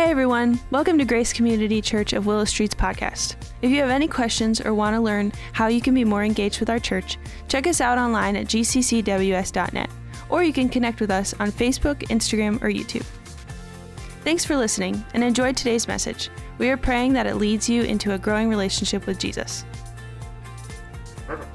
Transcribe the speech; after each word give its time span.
Hey 0.00 0.10
everyone, 0.10 0.58
welcome 0.70 0.96
to 0.96 1.04
Grace 1.04 1.30
Community 1.30 1.82
Church 1.82 2.14
of 2.14 2.24
Willow 2.24 2.46
Street's 2.46 2.74
podcast. 2.74 3.36
If 3.60 3.70
you 3.70 3.82
have 3.82 3.90
any 3.90 4.08
questions 4.08 4.58
or 4.58 4.72
want 4.72 4.96
to 4.96 5.00
learn 5.00 5.30
how 5.52 5.66
you 5.66 5.82
can 5.82 5.92
be 5.92 6.04
more 6.04 6.24
engaged 6.24 6.58
with 6.58 6.70
our 6.70 6.78
church, 6.78 7.18
check 7.48 7.66
us 7.66 7.82
out 7.82 7.98
online 7.98 8.34
at 8.34 8.46
gccws.net, 8.46 9.90
or 10.30 10.42
you 10.42 10.54
can 10.54 10.70
connect 10.70 11.02
with 11.02 11.10
us 11.10 11.34
on 11.38 11.52
Facebook, 11.52 11.98
Instagram, 12.08 12.56
or 12.62 12.70
YouTube. 12.70 13.04
Thanks 14.24 14.42
for 14.42 14.56
listening 14.56 15.04
and 15.12 15.22
enjoy 15.22 15.52
today's 15.52 15.86
message. 15.86 16.30
We 16.56 16.70
are 16.70 16.78
praying 16.78 17.12
that 17.12 17.26
it 17.26 17.34
leads 17.34 17.68
you 17.68 17.82
into 17.82 18.14
a 18.14 18.18
growing 18.18 18.48
relationship 18.48 19.06
with 19.06 19.18
Jesus. 19.18 19.66
Perfect. 21.26 21.54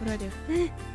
What 0.00 0.06
do 0.08 0.12
I 0.12 0.58
do? 0.66 0.70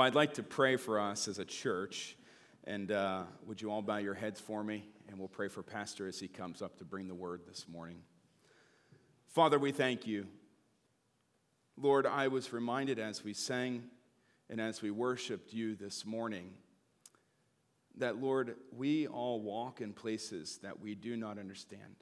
Well, 0.00 0.06
I'd 0.06 0.14
like 0.14 0.32
to 0.36 0.42
pray 0.42 0.76
for 0.76 0.98
us 0.98 1.28
as 1.28 1.38
a 1.38 1.44
church. 1.44 2.16
And 2.64 2.90
uh, 2.90 3.24
would 3.44 3.60
you 3.60 3.70
all 3.70 3.82
bow 3.82 3.98
your 3.98 4.14
heads 4.14 4.40
for 4.40 4.64
me? 4.64 4.82
And 5.06 5.18
we'll 5.18 5.28
pray 5.28 5.48
for 5.48 5.62
Pastor 5.62 6.08
as 6.08 6.18
he 6.18 6.26
comes 6.26 6.62
up 6.62 6.78
to 6.78 6.86
bring 6.86 7.06
the 7.06 7.14
word 7.14 7.42
this 7.46 7.68
morning. 7.68 7.98
Father, 9.26 9.58
we 9.58 9.72
thank 9.72 10.06
you. 10.06 10.26
Lord, 11.76 12.06
I 12.06 12.28
was 12.28 12.50
reminded 12.50 12.98
as 12.98 13.22
we 13.22 13.34
sang 13.34 13.90
and 14.48 14.58
as 14.58 14.80
we 14.80 14.90
worshiped 14.90 15.52
you 15.52 15.76
this 15.76 16.06
morning 16.06 16.50
that, 17.98 18.16
Lord, 18.16 18.56
we 18.74 19.06
all 19.06 19.42
walk 19.42 19.82
in 19.82 19.92
places 19.92 20.60
that 20.62 20.80
we 20.80 20.94
do 20.94 21.14
not 21.14 21.38
understand. 21.38 21.96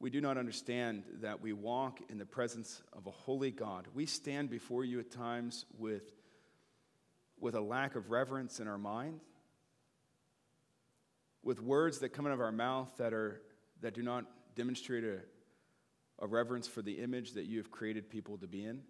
We 0.00 0.10
do 0.10 0.20
not 0.20 0.36
understand 0.36 1.04
that 1.22 1.40
we 1.40 1.54
walk 1.54 2.00
in 2.10 2.18
the 2.18 2.26
presence 2.26 2.82
of 2.92 3.06
a 3.06 3.10
holy 3.10 3.52
God. 3.52 3.86
We 3.94 4.04
stand 4.04 4.50
before 4.50 4.84
you 4.84 5.00
at 5.00 5.10
times 5.10 5.64
with 5.78 6.12
with 7.40 7.54
a 7.54 7.60
lack 7.60 7.96
of 7.96 8.10
reverence 8.10 8.60
in 8.60 8.68
our 8.68 8.78
mind, 8.78 9.20
with 11.42 11.60
words 11.60 11.98
that 12.00 12.10
come 12.10 12.26
out 12.26 12.32
of 12.32 12.40
our 12.40 12.52
mouth 12.52 12.88
that, 12.98 13.12
are, 13.12 13.40
that 13.80 13.94
do 13.94 14.02
not 14.02 14.24
demonstrate 14.54 15.04
a, 15.04 15.18
a 16.18 16.26
reverence 16.26 16.66
for 16.66 16.82
the 16.82 16.94
image 16.94 17.32
that 17.32 17.44
you 17.44 17.58
have 17.58 17.70
created 17.70 18.08
people 18.10 18.38
to 18.38 18.46
be 18.46 18.64
in. 18.64 18.80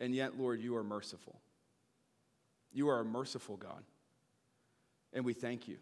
And 0.00 0.14
yet, 0.14 0.38
Lord, 0.38 0.60
you 0.60 0.76
are 0.76 0.84
merciful. 0.84 1.40
You 2.72 2.88
are 2.88 3.00
a 3.00 3.04
merciful 3.04 3.56
God. 3.56 3.82
And 5.12 5.24
we 5.24 5.32
thank 5.32 5.66
you. 5.68 5.78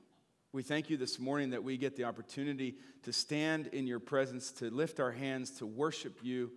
We 0.53 0.63
thank 0.63 0.89
you 0.89 0.97
this 0.97 1.19
morning 1.19 1.51
that 1.51 1.65
we 1.65 1.77
get 1.77 1.97
the 1.97 2.05
opportunity 2.05 2.77
to 3.03 3.13
stand 3.13 3.67
in 3.69 3.87
your 3.87 4.01
presence, 4.01 4.53
to 4.53 4.71
lift 4.71 5.01
our 5.01 5.13
hands, 5.13 5.51
to 5.59 5.67
worship 5.67 6.21
you. 6.23 6.53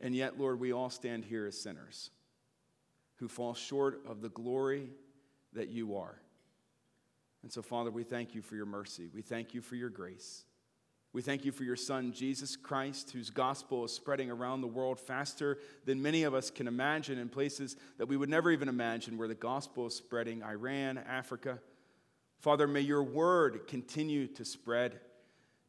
And 0.00 0.14
yet, 0.14 0.38
Lord, 0.38 0.60
we 0.60 0.72
all 0.72 0.90
stand 0.90 1.24
here 1.24 1.46
as 1.46 1.58
sinners 1.58 2.10
who 3.18 3.28
fall 3.28 3.54
short 3.54 4.00
of 4.06 4.20
the 4.20 4.28
glory 4.28 4.88
that 5.52 5.68
you 5.68 5.96
are. 5.96 6.20
And 7.42 7.52
so, 7.52 7.62
Father, 7.62 7.90
we 7.90 8.02
thank 8.02 8.34
you 8.34 8.42
for 8.42 8.56
your 8.56 8.66
mercy. 8.66 9.08
We 9.12 9.22
thank 9.22 9.54
you 9.54 9.60
for 9.60 9.76
your 9.76 9.90
grace. 9.90 10.44
We 11.12 11.22
thank 11.22 11.44
you 11.44 11.52
for 11.52 11.64
your 11.64 11.76
Son, 11.76 12.12
Jesus 12.12 12.54
Christ, 12.54 13.12
whose 13.12 13.30
gospel 13.30 13.84
is 13.84 13.92
spreading 13.92 14.30
around 14.30 14.60
the 14.60 14.66
world 14.66 15.00
faster 15.00 15.58
than 15.84 16.02
many 16.02 16.24
of 16.24 16.34
us 16.34 16.50
can 16.50 16.68
imagine 16.68 17.18
in 17.18 17.28
places 17.28 17.76
that 17.96 18.06
we 18.06 18.16
would 18.16 18.28
never 18.28 18.50
even 18.50 18.68
imagine 18.68 19.16
where 19.16 19.28
the 19.28 19.34
gospel 19.34 19.86
is 19.86 19.94
spreading 19.94 20.42
Iran, 20.42 20.98
Africa. 20.98 21.60
Father, 22.40 22.66
may 22.66 22.82
your 22.82 23.02
word 23.02 23.66
continue 23.66 24.26
to 24.26 24.44
spread. 24.44 25.00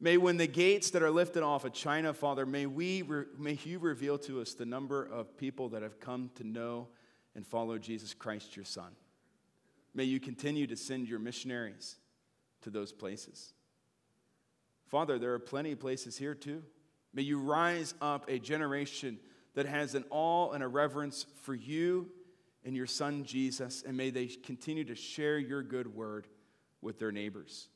May 0.01 0.17
when 0.17 0.37
the 0.37 0.47
gates 0.47 0.91
that 0.91 1.03
are 1.03 1.11
lifted 1.11 1.43
off 1.43 1.63
of 1.63 1.73
China, 1.73 2.13
Father, 2.13 2.45
may, 2.45 2.65
we, 2.65 3.03
may 3.37 3.57
you 3.63 3.79
reveal 3.79 4.17
to 4.19 4.41
us 4.41 4.53
the 4.53 4.65
number 4.65 5.03
of 5.05 5.37
people 5.37 5.69
that 5.69 5.81
have 5.81 5.99
come 5.99 6.31
to 6.35 6.43
know 6.43 6.87
and 7.39 7.47
follow 7.47 7.77
Jesus 7.77 8.13
Christ, 8.13 8.57
your 8.57 8.65
Son. 8.65 8.91
May 9.93 10.03
you 10.03 10.19
continue 10.19 10.67
to 10.67 10.75
send 10.75 11.07
your 11.07 11.19
missionaries 11.19 11.95
to 12.63 12.69
those 12.69 12.91
places. 12.91 13.53
Father, 14.87 15.17
there 15.17 15.31
are 15.31 15.39
plenty 15.39 15.71
of 15.71 15.79
places 15.79 16.17
here 16.17 16.35
too. 16.35 16.61
May 17.13 17.21
you 17.21 17.39
rise 17.39 17.93
up 18.01 18.25
a 18.27 18.39
generation 18.39 19.19
that 19.55 19.67
has 19.67 19.95
an 19.95 20.03
awe 20.09 20.51
and 20.51 20.61
a 20.61 20.67
reverence 20.67 21.27
for 21.43 21.55
you 21.55 22.09
and 22.65 22.75
your 22.75 22.87
Son, 22.87 23.23
Jesus, 23.23 23.85
and 23.87 23.95
may 23.95 24.09
they 24.09 24.27
continue 24.27 24.83
to 24.83 24.95
share 24.95 25.39
your 25.39 25.63
good 25.63 25.95
word 25.95 26.27
with 26.81 26.99
their 26.99 27.13
neighbors. 27.13 27.69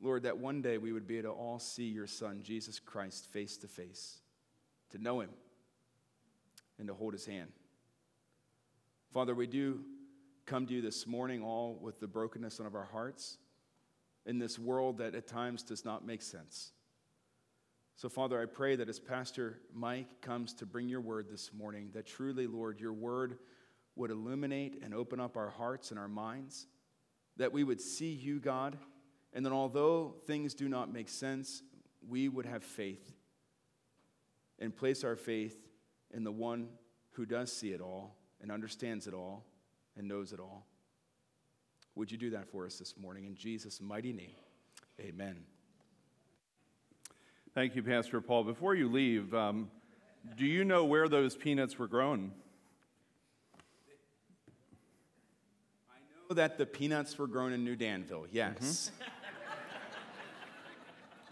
Lord, 0.00 0.22
that 0.22 0.38
one 0.38 0.62
day 0.62 0.78
we 0.78 0.94
would 0.94 1.06
be 1.06 1.18
able 1.18 1.28
to 1.28 1.34
all 1.34 1.58
see 1.58 1.88
your 1.90 2.06
Son, 2.06 2.40
Jesus 2.42 2.80
Christ, 2.80 3.26
face 3.30 3.58
to 3.58 3.68
face, 3.68 4.16
to 4.92 4.98
know 4.98 5.20
him 5.20 5.28
and 6.78 6.88
to 6.88 6.94
hold 6.94 7.12
his 7.12 7.26
hand. 7.26 7.50
Father, 9.12 9.34
we 9.34 9.46
do 9.46 9.80
come 10.46 10.66
to 10.66 10.74
you 10.74 10.82
this 10.82 11.06
morning 11.06 11.42
all 11.42 11.78
with 11.80 12.00
the 12.00 12.06
brokenness 12.06 12.58
of 12.60 12.74
our 12.74 12.88
hearts 12.90 13.38
in 14.26 14.38
this 14.38 14.58
world 14.58 14.98
that 14.98 15.14
at 15.14 15.26
times 15.26 15.62
does 15.62 15.84
not 15.84 16.06
make 16.06 16.22
sense. 16.22 16.72
So, 17.96 18.08
Father, 18.08 18.40
I 18.40 18.46
pray 18.46 18.76
that 18.76 18.88
as 18.88 19.00
Pastor 19.00 19.58
Mike 19.74 20.20
comes 20.20 20.54
to 20.54 20.66
bring 20.66 20.88
your 20.88 21.00
word 21.00 21.26
this 21.28 21.52
morning, 21.52 21.90
that 21.94 22.06
truly, 22.06 22.46
Lord, 22.46 22.80
your 22.80 22.92
word 22.92 23.38
would 23.96 24.10
illuminate 24.10 24.80
and 24.82 24.94
open 24.94 25.18
up 25.18 25.36
our 25.36 25.50
hearts 25.50 25.90
and 25.90 25.98
our 25.98 26.08
minds, 26.08 26.66
that 27.36 27.52
we 27.52 27.64
would 27.64 27.80
see 27.80 28.12
you, 28.12 28.38
God, 28.38 28.78
and 29.32 29.44
that 29.44 29.52
although 29.52 30.14
things 30.26 30.54
do 30.54 30.68
not 30.68 30.92
make 30.92 31.08
sense, 31.08 31.62
we 32.08 32.28
would 32.28 32.46
have 32.46 32.62
faith 32.62 33.12
and 34.58 34.74
place 34.74 35.02
our 35.02 35.16
faith 35.16 35.67
in 36.14 36.24
the 36.24 36.32
one 36.32 36.68
who 37.12 37.26
does 37.26 37.52
see 37.52 37.72
it 37.72 37.80
all 37.80 38.16
and 38.40 38.50
understands 38.50 39.06
it 39.06 39.14
all 39.14 39.44
and 39.96 40.08
knows 40.08 40.32
it 40.32 40.40
all. 40.40 40.66
Would 41.94 42.12
you 42.12 42.18
do 42.18 42.30
that 42.30 42.48
for 42.48 42.64
us 42.64 42.78
this 42.78 42.94
morning? 42.96 43.24
In 43.24 43.34
Jesus' 43.34 43.80
mighty 43.80 44.12
name, 44.12 44.36
amen. 45.00 45.38
Thank 47.54 47.74
you, 47.74 47.82
Pastor 47.82 48.20
Paul. 48.20 48.44
Before 48.44 48.74
you 48.74 48.88
leave, 48.88 49.34
um, 49.34 49.70
do 50.36 50.46
you 50.46 50.64
know 50.64 50.84
where 50.84 51.08
those 51.08 51.34
peanuts 51.34 51.78
were 51.78 51.88
grown? 51.88 52.30
I 55.90 55.98
know 56.28 56.34
that 56.36 56.56
the 56.56 56.66
peanuts 56.66 57.18
were 57.18 57.26
grown 57.26 57.52
in 57.52 57.64
New 57.64 57.74
Danville, 57.74 58.26
yes. 58.30 58.92
Mm-hmm. 58.94 59.04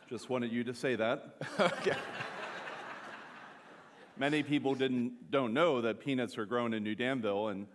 Just 0.09 0.31
wanted 0.31 0.53
you 0.53 0.65
to 0.65 0.75
say 0.75 0.97
that. 0.97 1.37
okay. 1.61 1.97
Many 4.19 4.43
people 4.43 4.75
didn't, 4.75 5.31
don't 5.31 5.53
know 5.53 5.83
that 5.83 6.01
peanuts 6.01 6.39
are 6.39 6.47
grown 6.47 6.73
in 6.73 6.83
New 6.83 6.95
Danville, 6.95 7.49
and 7.49 7.67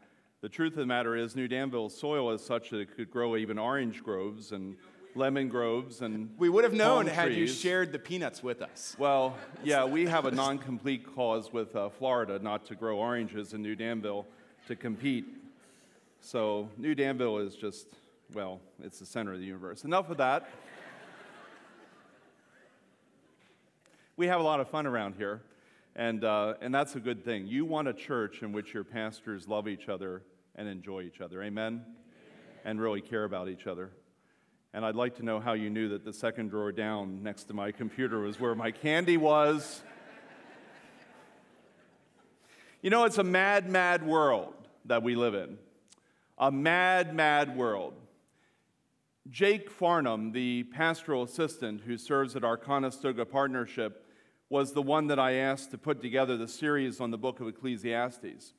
the 0.41 0.50
truth 0.50 0.74
of 0.74 0.79
the 0.79 0.88
matter 0.88 1.16
is, 1.16 1.35
New 1.35 1.47
Danville's 1.47 1.96
soil 1.96 2.31
is 2.31 2.44
such 2.44 2.72
that 2.72 2.79
it 2.79 2.96
could 2.96 3.12
grow 3.12 3.35
even 3.35 3.59
orange 3.59 4.03
groves 4.03 4.52
and 4.52 4.75
lemon 5.13 5.50
groves 5.50 6.02
and 6.02 6.34
we 6.38 6.47
would 6.47 6.63
have 6.63 6.72
known 6.72 7.06
had 7.06 7.34
you 7.34 7.46
shared 7.46 7.91
the 7.91 8.00
peanuts 8.00 8.41
with 8.41 8.62
us. 8.62 8.96
Well 8.97 9.35
yeah 9.62 9.84
we 9.84 10.06
have 10.06 10.24
a 10.25 10.31
non-complete 10.31 11.06
clause 11.13 11.52
with 11.52 11.75
uh, 11.75 11.90
florida 11.90 12.40
not 12.40 12.66
to 12.68 12.75
grow 12.75 12.97
oranges 12.97 13.53
in 13.53 13.62
new 13.62 13.75
danville 13.75 14.25
to 14.68 14.75
compete. 14.78 15.25
So 16.22 16.69
new 16.78 16.96
danville 16.96 17.40
is 17.40 17.58
just 17.58 17.88
well 18.34 18.62
it's 18.81 19.00
the 19.00 19.06
center 19.06 19.34
of 19.34 19.40
the 19.40 19.46
universe. 19.46 19.84
Enough 19.84 20.09
of 20.12 20.16
that. 20.16 20.50
We 24.16 24.28
have 24.28 24.40
a 24.40 24.44
lot 24.44 24.62
of 24.62 24.69
fun 24.69 24.88
around 24.88 25.16
here 25.16 25.41
and, 25.96 26.24
uh, 26.24 26.53
and 26.62 26.74
that's 26.74 26.96
a 26.96 27.00
good 27.00 27.24
thing. 27.24 27.47
You 27.47 27.66
want 27.66 27.88
a 27.88 27.94
church 27.94 28.44
in 28.44 28.52
which 28.52 28.74
your 28.74 28.84
pastors 28.84 29.47
love 29.47 29.68
each 29.68 29.90
other 29.90 30.24
and 30.56 30.68
enjoy 30.68 31.02
each 31.02 31.22
other. 31.22 31.44
Amen? 31.44 31.74
Amen? 31.74 31.85
And 32.63 32.81
really 32.81 33.02
care 33.02 33.24
about 33.24 33.50
each 33.50 33.68
other. 33.68 33.91
And 34.74 34.85
I'd 34.85 34.96
like 34.96 35.16
to 35.16 35.25
know 35.25 35.40
how 35.41 35.53
you 35.53 35.69
knew 35.69 35.90
that 35.90 36.06
the 36.06 36.13
second 36.13 36.50
drawer 36.50 36.72
down 36.72 37.22
next 37.24 37.46
to 37.46 37.53
my 37.53 37.72
computer 37.72 38.19
was 38.19 38.40
where 38.40 38.56
my 38.56 38.72
candy 38.72 39.18
was. 39.18 39.81
you 42.82 42.90
know, 42.90 43.03
it's 43.03 43.17
a 43.17 43.23
mad, 43.23 43.70
mad 43.70 44.05
world 44.05 44.53
that 44.85 45.03
we 45.03 45.16
live 45.16 45.35
in. 45.35 45.58
A 46.38 46.52
mad, 46.52 47.14
mad 47.14 47.58
world. 47.58 47.96
Jake 49.29 49.70
Farnham, 49.70 50.32
the 50.32 50.64
pastoral 50.64 51.23
assistant 51.23 51.82
who 51.82 51.97
serves 51.97 52.35
at 52.38 52.43
our 52.43 52.58
Conestoga 52.58 53.26
Partnership, 53.26 54.01
was 54.52 54.74
the 54.74 54.82
one 54.82 55.08
that 55.08 55.18
I 55.18 55.36
asked 55.36 55.72
to 55.72 55.78
put 55.78 56.02
together 56.02 56.36
the 56.36 56.46
series 56.46 57.00
on 57.00 57.09
the 57.09 57.18
book 57.18 57.40
of 57.40 57.48
Ecclesiastes. 57.48 58.53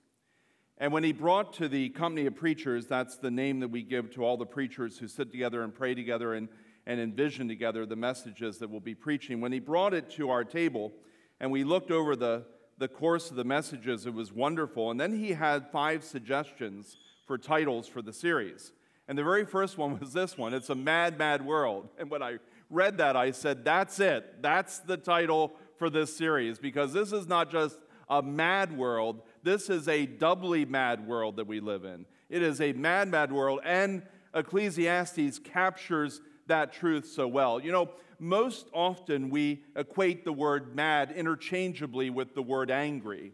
And 0.79 0.91
when 0.91 1.05
he 1.05 1.13
brought 1.13 1.53
to 1.55 1.69
the 1.69 1.91
company 1.91 2.25
of 2.25 2.35
preachers, 2.35 2.87
that's 2.87 3.19
the 3.19 3.31
name 3.31 3.61
that 3.61 3.69
we 3.69 3.83
give 3.83 4.11
to 4.15 4.25
all 4.25 4.39
the 4.39 4.47
preachers 4.47 4.97
who 4.97 5.07
sit 5.07 5.31
together 5.31 5.63
and 5.63 5.75
pray 5.75 5.95
together 5.95 6.33
and, 6.33 6.49
and 6.87 6.99
envision 6.99 7.47
together 7.47 7.85
the 7.85 7.95
messages 7.95 8.57
that 8.57 8.71
we'll 8.71 8.81
be 8.81 8.95
preaching. 8.95 9.43
When 9.43 9.53
he 9.53 9.61
brought 9.61 9.93
it 9.93 10.09
to 10.13 10.31
our 10.31 10.45
table 10.45 10.93
and 11.41 11.51
we 11.51 11.63
looked 11.63 11.91
over 11.91 12.17
the, 12.17 12.47
the 12.79 12.89
course 12.89 13.29
of 13.29 13.37
the 13.37 13.45
messages, 13.45 14.07
it 14.07 14.15
was 14.15 14.33
wonderful. 14.33 14.91
And 14.91 14.99
then 14.99 15.19
he 15.19 15.33
had 15.33 15.71
five 15.71 16.05
suggestions 16.05 16.97
for 17.27 17.37
titles 17.37 17.87
for 17.87 18.01
the 18.01 18.15
series. 18.15 18.73
And 19.09 19.19
the 19.19 19.25
very 19.25 19.45
first 19.45 19.77
one 19.77 19.99
was 20.01 20.15
this 20.15 20.39
one 20.39 20.55
It's 20.55 20.71
a 20.71 20.75
Mad, 20.75 21.19
Mad 21.19 21.45
World. 21.45 21.91
And 21.99 22.11
when 22.11 22.23
I 22.23 22.39
read 22.71 22.97
that, 22.97 23.15
I 23.15 23.33
said, 23.33 23.63
That's 23.63 24.01
it. 24.01 24.41
That's 24.41 24.79
the 24.79 24.97
title 24.97 25.55
for 25.83 25.91
this 25.91 26.17
series 26.17 26.61
because 26.61 26.93
this 26.93 27.11
is 27.11 27.27
not 27.27 27.51
just 27.51 27.77
a 28.09 28.23
mad 28.23 28.71
world, 28.79 29.21
this 29.43 29.69
is 29.69 29.89
a 29.89 30.07
doubly 30.07 30.65
mad 30.65 31.09
world 31.09 31.35
that 31.35 31.49
we 31.49 31.59
live 31.59 31.85
in. 31.85 32.07
It 32.31 32.41
is 32.41 32.61
a 32.61 32.73
mad, 32.73 33.09
mad 33.09 33.33
world, 33.33 33.59
and 33.65 34.05
Ecclesiastes 34.33 35.41
captures 35.41 36.21
that 36.47 36.73
truth 36.73 37.05
so 37.05 37.27
well. 37.27 37.59
You 37.59 37.73
know, 37.73 37.91
most 38.21 38.69
often 38.73 39.29
we 39.29 39.65
equate 39.75 40.25
the 40.25 40.33
word 40.33 40.77
mad 40.77 41.11
interchangeably 41.11 42.11
with 42.11 42.37
the 42.37 42.43
word 42.43 42.71
angry. 42.71 43.33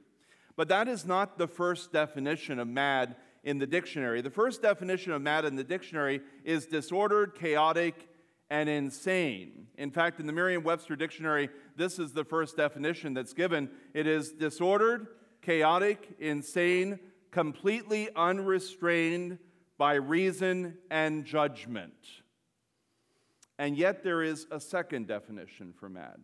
But 0.56 0.68
that 0.68 0.88
is 0.88 1.04
not 1.04 1.36
the 1.36 1.48
first 1.48 1.92
definition 1.92 2.58
of 2.58 2.66
mad 2.66 3.16
in 3.44 3.58
the 3.58 3.66
dictionary. 3.66 4.22
The 4.22 4.30
first 4.30 4.62
definition 4.62 5.12
of 5.12 5.20
mad 5.20 5.44
in 5.44 5.54
the 5.54 5.64
dictionary 5.64 6.22
is 6.44 6.64
disordered, 6.64 7.34
chaotic, 7.38 8.07
and 8.50 8.68
insane. 8.68 9.66
In 9.76 9.90
fact, 9.90 10.20
in 10.20 10.26
the 10.26 10.32
Merriam 10.32 10.62
Webster 10.62 10.96
dictionary, 10.96 11.50
this 11.76 11.98
is 11.98 12.12
the 12.12 12.24
first 12.24 12.56
definition 12.56 13.14
that's 13.14 13.32
given 13.34 13.70
it 13.94 14.06
is 14.06 14.32
disordered, 14.32 15.06
chaotic, 15.42 16.08
insane, 16.18 16.98
completely 17.30 18.08
unrestrained 18.16 19.38
by 19.76 19.94
reason 19.94 20.78
and 20.90 21.24
judgment. 21.24 21.92
And 23.58 23.76
yet, 23.76 24.02
there 24.02 24.22
is 24.22 24.46
a 24.50 24.60
second 24.60 25.08
definition 25.08 25.74
for 25.78 25.88
mad. 25.88 26.20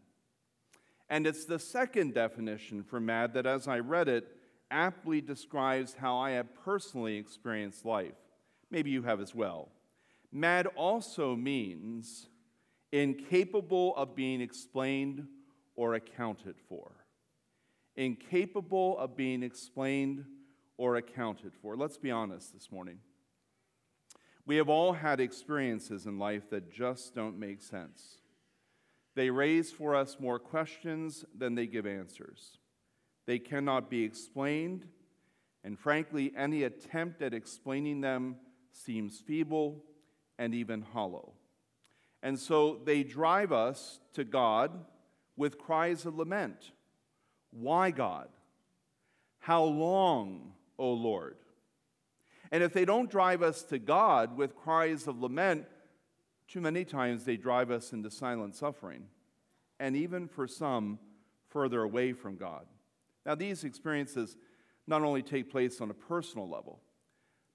And 1.11 1.26
it's 1.26 1.44
the 1.44 1.59
second 1.59 2.15
definition 2.15 2.82
for 2.82 3.00
mad 3.00 3.35
that, 3.35 3.47
as 3.47 3.69
I 3.69 3.81
read 3.81 4.09
it, 4.09 4.26
aptly 4.71 5.21
describes 5.21 5.94
how 5.94 6.17
I 6.17 6.31
have 6.31 6.55
personally 6.65 7.17
experienced 7.17 7.85
life. 7.85 8.15
Maybe 8.71 8.91
you 8.91 9.03
have 9.03 9.21
as 9.21 9.35
well. 9.35 9.69
Mad 10.37 10.67
also 10.75 11.37
means 11.37 12.27
incapable 12.91 13.95
of 13.97 14.17
being 14.17 14.41
explained 14.41 15.29
or 15.77 15.95
accounted 15.95 16.57
for. 16.69 16.91
Incapable 17.95 18.99
of 18.99 19.17
being 19.17 19.45
explained 19.45 20.25
or 20.77 20.97
accounted 20.97 21.53
for. 21.55 21.77
Let's 21.77 21.99
be 21.99 22.11
honest 22.11 22.53
this 22.53 22.73
morning. 22.73 22.99
We 24.45 24.57
have 24.57 24.69
all 24.69 24.95
had 24.95 25.21
experiences 25.21 26.05
in 26.05 26.19
life 26.19 26.51
that 26.51 26.69
just 26.69 27.15
don't 27.15 27.39
make 27.39 27.63
sense. 27.63 28.19
They 29.15 29.31
raise 29.31 29.71
for 29.71 29.95
us 29.95 30.17
more 30.19 30.41
questions 30.41 31.25
than 31.33 31.55
they 31.55 31.69
give 31.69 31.87
answers. 31.87 32.59
They 33.27 33.39
cannot 33.39 33.89
be 33.89 34.03
explained, 34.03 34.89
and 35.63 35.79
frankly, 35.79 36.33
any 36.37 36.65
attempt 36.65 37.23
at 37.23 37.33
explaining 37.33 38.01
them 38.01 38.35
seems 38.73 39.21
feeble 39.21 39.85
and 40.39 40.55
even 40.55 40.83
hollow. 40.83 41.33
And 42.23 42.39
so 42.39 42.81
they 42.85 43.03
drive 43.03 43.53
us 43.53 44.01
to 44.15 44.25
God 44.25 44.73
with 45.37 45.59
cries 45.59 46.07
of 46.07 46.17
lament. 46.17 46.73
Why, 47.51 47.91
God? 47.91 48.29
How 49.39 49.65
long, 49.65 50.53
O 50.79 50.93
Lord? 50.93 51.37
And 52.51 52.63
if 52.63 52.73
they 52.73 52.85
don't 52.85 53.11
drive 53.11 53.43
us 53.43 53.63
to 53.65 53.79
God 53.79 54.37
with 54.37 54.57
cries 54.57 55.07
of 55.07 55.21
lament, 55.21 55.67
too 56.49 56.61
many 56.61 56.85
times 56.85 57.25
they 57.25 57.37
drive 57.37 57.71
us 57.71 57.93
into 57.93 58.11
silent 58.11 58.55
suffering, 58.55 59.05
and 59.81 59.97
even 59.97 60.29
for 60.29 60.47
some, 60.47 60.99
further 61.49 61.83
away 61.83 62.13
from 62.13 62.37
God. 62.37 62.67
Now, 63.27 63.35
these 63.35 63.65
experiences 63.65 64.37
not 64.87 65.03
only 65.03 65.23
take 65.23 65.51
place 65.51 65.81
on 65.81 65.91
a 65.91 65.95
personal 65.95 66.49
level, 66.49 66.81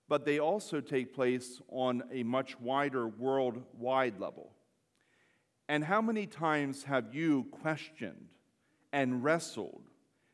but 0.09 0.25
they 0.25 0.39
also 0.39 0.81
take 0.81 1.13
place 1.13 1.61
on 1.69 2.03
a 2.11 2.23
much 2.23 2.59
wider 2.59 3.07
worldwide 3.07 4.19
level. 4.19 4.51
And 5.69 5.83
how 5.83 6.01
many 6.01 6.25
times 6.25 6.83
have 6.83 7.13
you 7.13 7.45
questioned 7.51 8.29
and 8.91 9.23
wrestled 9.23 9.83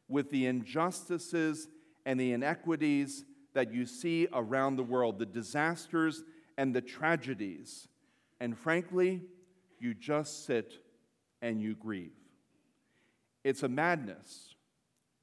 with 0.07 0.31
the 0.31 0.45
injustices 0.45 1.67
and 2.05 2.17
the 2.17 2.31
inequities 2.31 3.25
that 3.53 3.73
you 3.73 3.85
see 3.85 4.29
around 4.31 4.77
the 4.77 4.83
world, 4.83 5.19
the 5.19 5.25
disasters 5.25 6.23
and 6.57 6.73
the 6.73 6.81
tragedies? 6.81 7.89
And 8.39 8.57
frankly, 8.57 9.21
you 9.77 9.93
just 9.93 10.45
sit 10.45 10.73
and 11.41 11.61
you 11.61 11.75
grieve. 11.75 12.13
It's 13.43 13.63
a 13.63 13.69
madness 13.69 14.55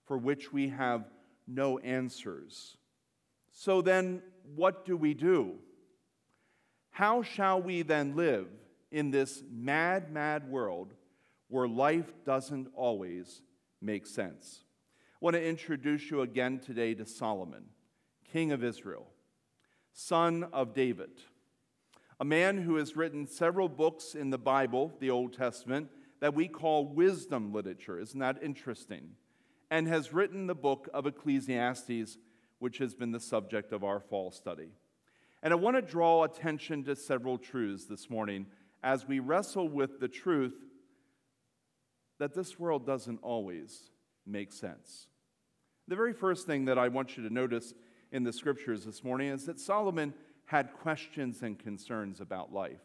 for 0.04 0.18
which 0.18 0.52
we 0.52 0.68
have 0.68 1.06
no 1.46 1.78
answers. 1.78 2.76
So 3.52 3.80
then, 3.80 4.22
what 4.54 4.84
do 4.84 4.96
we 4.96 5.14
do? 5.14 5.54
How 6.90 7.22
shall 7.22 7.60
we 7.60 7.82
then 7.82 8.16
live 8.16 8.48
in 8.90 9.10
this 9.10 9.42
mad, 9.50 10.12
mad 10.12 10.48
world 10.48 10.94
where 11.48 11.68
life 11.68 12.12
doesn't 12.24 12.68
always 12.74 13.42
make 13.80 14.06
sense? 14.06 14.64
I 15.14 15.18
want 15.20 15.34
to 15.34 15.44
introduce 15.44 16.10
you 16.10 16.20
again 16.20 16.58
today 16.58 16.94
to 16.94 17.06
Solomon, 17.06 17.64
king 18.32 18.52
of 18.52 18.62
Israel, 18.62 19.06
son 19.92 20.44
of 20.52 20.74
David, 20.74 21.10
a 22.20 22.24
man 22.24 22.58
who 22.58 22.76
has 22.76 22.96
written 22.96 23.26
several 23.26 23.68
books 23.68 24.14
in 24.14 24.30
the 24.30 24.38
Bible, 24.38 24.92
the 25.00 25.10
Old 25.10 25.32
Testament, 25.32 25.88
that 26.20 26.34
we 26.34 26.46
call 26.46 26.86
wisdom 26.86 27.52
literature. 27.52 27.98
Isn't 27.98 28.20
that 28.20 28.42
interesting? 28.42 29.16
and 29.72 29.88
has 29.88 30.12
written 30.12 30.46
the 30.46 30.54
book 30.54 30.86
of 30.92 31.06
Ecclesiastes, 31.06 32.18
which 32.62 32.78
has 32.78 32.94
been 32.94 33.10
the 33.10 33.18
subject 33.18 33.72
of 33.72 33.82
our 33.82 33.98
fall 33.98 34.30
study. 34.30 34.68
And 35.42 35.52
I 35.52 35.56
want 35.56 35.74
to 35.74 35.82
draw 35.82 36.22
attention 36.22 36.84
to 36.84 36.94
several 36.94 37.36
truths 37.36 37.86
this 37.86 38.08
morning 38.08 38.46
as 38.84 39.08
we 39.08 39.18
wrestle 39.18 39.68
with 39.68 39.98
the 39.98 40.06
truth 40.06 40.54
that 42.20 42.34
this 42.34 42.60
world 42.60 42.86
doesn't 42.86 43.18
always 43.20 43.90
make 44.24 44.52
sense. 44.52 45.08
The 45.88 45.96
very 45.96 46.12
first 46.12 46.46
thing 46.46 46.66
that 46.66 46.78
I 46.78 46.86
want 46.86 47.16
you 47.16 47.28
to 47.28 47.34
notice 47.34 47.74
in 48.12 48.22
the 48.22 48.32
scriptures 48.32 48.84
this 48.84 49.02
morning 49.02 49.30
is 49.30 49.44
that 49.46 49.58
Solomon 49.58 50.14
had 50.44 50.72
questions 50.72 51.42
and 51.42 51.58
concerns 51.58 52.20
about 52.20 52.52
life, 52.52 52.78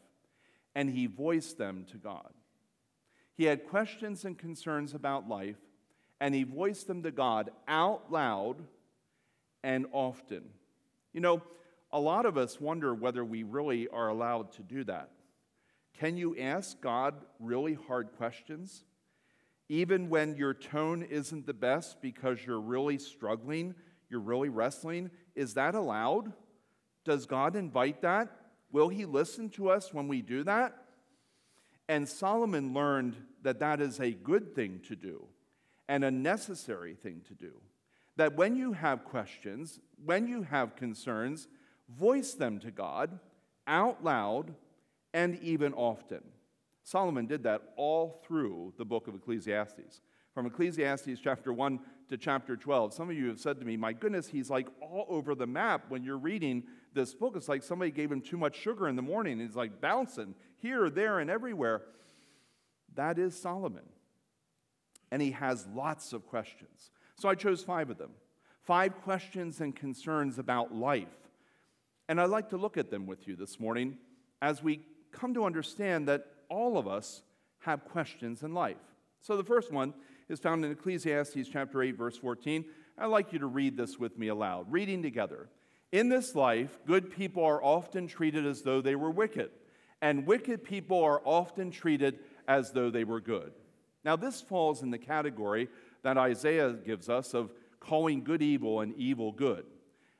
and 0.74 0.89
he 0.89 1.06
voiced 1.06 1.59
them 1.59 1.85
to 1.91 1.97
God. 1.97 2.33
He 3.35 3.44
had 3.44 3.68
questions 3.68 4.25
and 4.25 4.35
concerns 4.39 4.95
about 4.95 5.29
life, 5.29 5.59
and 6.19 6.33
he 6.33 6.41
voiced 6.41 6.88
them 6.88 7.03
to 7.03 7.12
God 7.12 7.51
out 7.68 8.12
loud 8.12 8.63
and 9.63 9.86
often. 9.92 10.44
You 11.13 11.21
know, 11.21 11.42
a 11.92 12.00
lot 12.00 12.25
of 12.25 12.38
us 12.38 12.59
wonder 12.59 12.94
whether 12.94 13.24
we 13.24 13.44
really 13.44 13.88
are 13.88 14.09
allowed 14.09 14.51
to 14.54 14.63
do 14.63 14.83
that. 14.86 15.12
Can 15.98 16.18
you 16.18 16.38
ask 16.38 16.80
God 16.80 17.15
really 17.39 17.74
hard 17.74 18.09
questions? 18.18 18.83
Even 19.69 20.09
when 20.09 20.36
your 20.36 20.54
tone 20.54 21.01
isn't 21.04 21.45
the 21.45 21.54
best 21.54 22.01
because 22.01 22.45
you're 22.45 22.59
really 22.59 22.98
struggling, 22.98 23.74
you're 24.09 24.19
really 24.19 24.50
wrestling, 24.50 25.10
is 25.36 25.55
that 25.55 25.75
allowed? 25.75 26.34
Does 27.03 27.25
God 27.25 27.55
invite 27.55 28.01
that? 28.01 28.29
Will 28.72 28.89
He 28.89 29.05
listen 29.05 29.50
to 29.51 29.70
us 29.70 29.93
when 29.93 30.08
we 30.08 30.22
do 30.22 30.43
that? 30.43 30.75
And 31.89 32.08
Solomon 32.08 32.74
learned 32.74 33.15
that 33.43 33.60
that 33.60 33.81
is 33.81 34.00
a 34.00 34.12
good 34.12 34.53
thing 34.53 34.81
to 34.88 34.96
do 34.96 35.25
and 35.88 36.03
a 36.03 36.12
necessary 36.12 36.96
thing 36.96 37.22
to 37.27 37.34
do. 37.34 37.53
That 38.17 38.36
when 38.36 38.55
you 38.55 38.74
have 38.74 39.05
questions, 39.05 39.79
when 40.03 40.27
you 40.27 40.43
have 40.43 40.75
concerns, 40.75 41.47
voice 41.89 42.33
them 42.33 42.59
to 42.59 42.71
God 42.71 43.19
out 43.65 44.03
loud 44.03 44.53
and 45.13 45.39
even 45.41 45.74
often. 45.74 46.21
Solomon 46.83 47.25
did 47.25 47.43
that 47.43 47.62
all 47.75 48.21
through 48.25 48.74
the 48.77 48.86
book 48.86 49.07
of 49.07 49.15
Ecclesiastes. 49.15 50.01
From 50.33 50.45
Ecclesiastes 50.45 51.19
chapter 51.21 51.51
1 51.51 51.79
to 52.09 52.17
chapter 52.17 52.55
12. 52.55 52.93
Some 52.93 53.09
of 53.09 53.15
you 53.15 53.27
have 53.27 53.39
said 53.39 53.59
to 53.59 53.65
me, 53.65 53.75
My 53.75 53.93
goodness, 53.93 54.27
he's 54.27 54.50
like 54.50 54.67
all 54.81 55.05
over 55.09 55.36
the 55.36 55.47
map 55.47 55.86
when 55.89 56.03
you're 56.03 56.17
reading 56.17 56.63
this 56.93 57.13
book. 57.13 57.36
It's 57.36 57.50
like 57.50 57.63
somebody 57.63 57.91
gave 57.91 58.12
him 58.12 58.21
too 58.21 58.38
much 58.38 58.55
sugar 58.55 58.88
in 58.88 58.95
the 58.95 59.01
morning. 59.01 59.39
He's 59.39 59.55
like 59.55 59.81
bouncing 59.81 60.36
here, 60.59 60.89
there, 60.89 61.19
and 61.19 61.29
everywhere. 61.29 61.81
That 62.95 63.19
is 63.19 63.39
Solomon 63.39 63.83
and 65.12 65.21
he 65.21 65.31
has 65.31 65.67
lots 65.74 66.13
of 66.13 66.27
questions. 66.27 66.91
So 67.19 67.29
I 67.29 67.36
chose 67.36 67.63
five 67.63 67.89
of 67.89 67.97
them 67.97 68.12
five 68.63 69.01
questions 69.01 69.62
and 69.62 69.74
concerns 69.74 70.39
about 70.39 70.75
life. 70.75 71.07
And 72.09 72.19
I'd 72.19 72.29
like 72.29 72.50
to 72.50 72.57
look 72.57 72.77
at 72.77 72.91
them 72.91 73.05
with 73.05 73.25
you 73.25 73.36
this 73.38 73.62
morning 73.62 73.97
as 74.41 74.62
we 74.62 74.81
come 75.12 75.33
to 75.33 75.45
understand 75.45 76.07
that 76.09 76.25
all 76.50 76.77
of 76.77 76.86
us 76.86 77.21
have 77.59 77.86
questions 77.86 78.43
in 78.43 78.53
life. 78.53 78.77
So 79.21 79.38
the 79.38 79.43
first 79.43 79.71
one 79.71 79.93
is 80.27 80.39
found 80.39 80.65
in 80.65 80.71
Ecclesiastes 80.71 81.47
chapter 81.51 81.81
8 81.81 81.97
verse 81.97 82.17
14. 82.17 82.65
I'd 82.97 83.05
like 83.05 83.31
you 83.31 83.39
to 83.39 83.47
read 83.47 83.77
this 83.77 83.97
with 83.97 84.17
me 84.17 84.27
aloud, 84.27 84.71
reading 84.71 85.01
together. 85.01 85.50
In 85.91 86.09
this 86.09 86.36
life, 86.36 86.79
good 86.86 87.09
people 87.09 87.43
are 87.43 87.63
often 87.63 88.07
treated 88.07 88.45
as 88.45 88.63
though 88.63 88.81
they 88.81 88.95
were 88.95 89.12
wicked, 89.12 89.51
and 90.01 90.27
wicked 90.27 90.63
people 90.63 91.01
are 91.03 91.21
often 91.24 91.71
treated 91.71 92.19
as 92.47 92.71
though 92.71 92.89
they 92.89 93.05
were 93.05 93.21
good. 93.21 93.53
Now, 94.03 94.15
this 94.15 94.41
falls 94.41 94.83
in 94.83 94.91
the 94.91 94.97
category 94.97 95.69
that 96.04 96.18
Isaiah 96.18 96.74
gives 96.74 97.10
us 97.10 97.34
of 97.34 97.51
calling 97.80 98.24
good 98.24 98.42
evil 98.42 98.82
and 98.82 98.96
evil 98.96 99.32
good. 99.32 99.66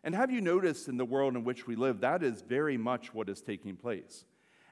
And 0.04 0.16
have 0.16 0.32
you 0.32 0.42
noticed 0.42 0.88
in 0.88 0.98
the 0.98 1.06
world 1.06 1.36
in 1.36 1.44
which 1.44 1.68
we 1.68 1.76
live, 1.76 2.02
that 2.02 2.24
is 2.24 2.42
very 2.42 2.78
much 2.78 3.14
what 3.14 3.30
is 3.30 3.42
taking 3.42 3.76
place. 3.76 4.26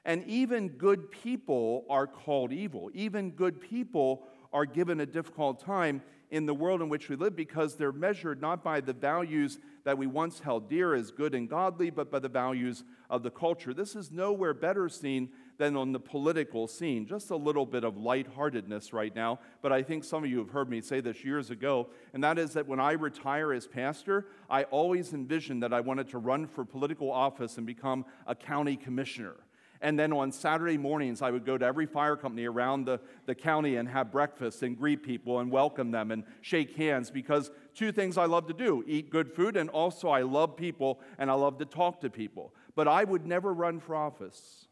And 0.04 0.24
even 0.26 0.68
good 0.68 1.10
people 1.10 1.84
are 1.90 2.06
called 2.06 2.52
evil. 2.52 2.90
Even 2.94 3.32
good 3.32 3.60
people 3.60 4.22
are 4.52 4.64
given 4.64 5.00
a 5.00 5.06
difficult 5.06 5.60
time 5.60 6.00
in 6.30 6.46
the 6.46 6.54
world 6.54 6.80
in 6.80 6.88
which 6.88 7.08
we 7.08 7.16
live 7.16 7.36
because 7.36 7.76
they're 7.76 7.92
measured 7.92 8.40
not 8.40 8.64
by 8.64 8.80
the 8.80 8.92
values 8.92 9.58
that 9.84 9.98
we 9.98 10.06
once 10.06 10.40
held 10.40 10.68
dear 10.68 10.94
as 10.94 11.10
good 11.10 11.34
and 11.34 11.48
godly, 11.48 11.90
but 11.90 12.10
by 12.10 12.18
the 12.18 12.28
values 12.28 12.84
of 13.10 13.22
the 13.22 13.30
culture. 13.30 13.74
This 13.74 13.94
is 13.94 14.10
nowhere 14.10 14.54
better 14.54 14.88
seen 14.88 15.28
than 15.58 15.76
on 15.76 15.92
the 15.92 16.00
political 16.00 16.66
scene. 16.66 17.06
Just 17.06 17.30
a 17.30 17.36
little 17.36 17.66
bit 17.66 17.84
of 17.84 17.96
lightheartedness 17.96 18.92
right 18.92 19.14
now, 19.14 19.38
but 19.62 19.72
I 19.72 19.82
think 19.82 20.04
some 20.04 20.24
of 20.24 20.30
you 20.30 20.38
have 20.38 20.50
heard 20.50 20.68
me 20.68 20.80
say 20.80 21.00
this 21.00 21.24
years 21.24 21.50
ago, 21.50 21.88
and 22.12 22.22
that 22.24 22.38
is 22.38 22.52
that 22.54 22.66
when 22.66 22.80
I 22.80 22.92
retire 22.92 23.52
as 23.52 23.66
pastor, 23.66 24.26
I 24.50 24.64
always 24.64 25.12
envisioned 25.12 25.62
that 25.62 25.72
I 25.72 25.80
wanted 25.80 26.08
to 26.10 26.18
run 26.18 26.46
for 26.46 26.64
political 26.64 27.10
office 27.10 27.56
and 27.56 27.66
become 27.66 28.04
a 28.26 28.34
county 28.34 28.76
commissioner. 28.76 29.36
And 29.80 29.98
then 29.98 30.12
on 30.12 30.32
Saturday 30.32 30.78
mornings, 30.78 31.22
I 31.22 31.30
would 31.30 31.44
go 31.44 31.58
to 31.58 31.64
every 31.64 31.86
fire 31.86 32.16
company 32.16 32.46
around 32.46 32.86
the, 32.86 33.00
the 33.26 33.34
county 33.34 33.76
and 33.76 33.88
have 33.88 34.10
breakfast 34.10 34.62
and 34.62 34.76
greet 34.76 35.02
people 35.02 35.40
and 35.40 35.50
welcome 35.50 35.90
them 35.90 36.10
and 36.10 36.24
shake 36.40 36.76
hands 36.76 37.10
because 37.10 37.50
two 37.74 37.92
things 37.92 38.16
I 38.16 38.24
love 38.24 38.46
to 38.48 38.54
do 38.54 38.84
eat 38.86 39.10
good 39.10 39.30
food, 39.30 39.56
and 39.56 39.68
also 39.70 40.08
I 40.08 40.22
love 40.22 40.56
people 40.56 41.00
and 41.18 41.30
I 41.30 41.34
love 41.34 41.58
to 41.58 41.66
talk 41.66 42.00
to 42.00 42.10
people. 42.10 42.54
But 42.74 42.88
I 42.88 43.04
would 43.04 43.26
never 43.26 43.52
run 43.52 43.80
for 43.80 43.94
office. 43.94 44.65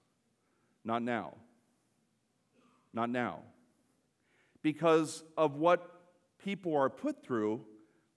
Not 0.85 1.03
now. 1.03 1.35
Not 2.93 3.11
now. 3.11 3.41
Because 4.62 5.25
of 5.37 5.57
what 5.57 5.91
people 6.38 6.76
are 6.76 6.91
put 6.91 7.23
through 7.23 7.64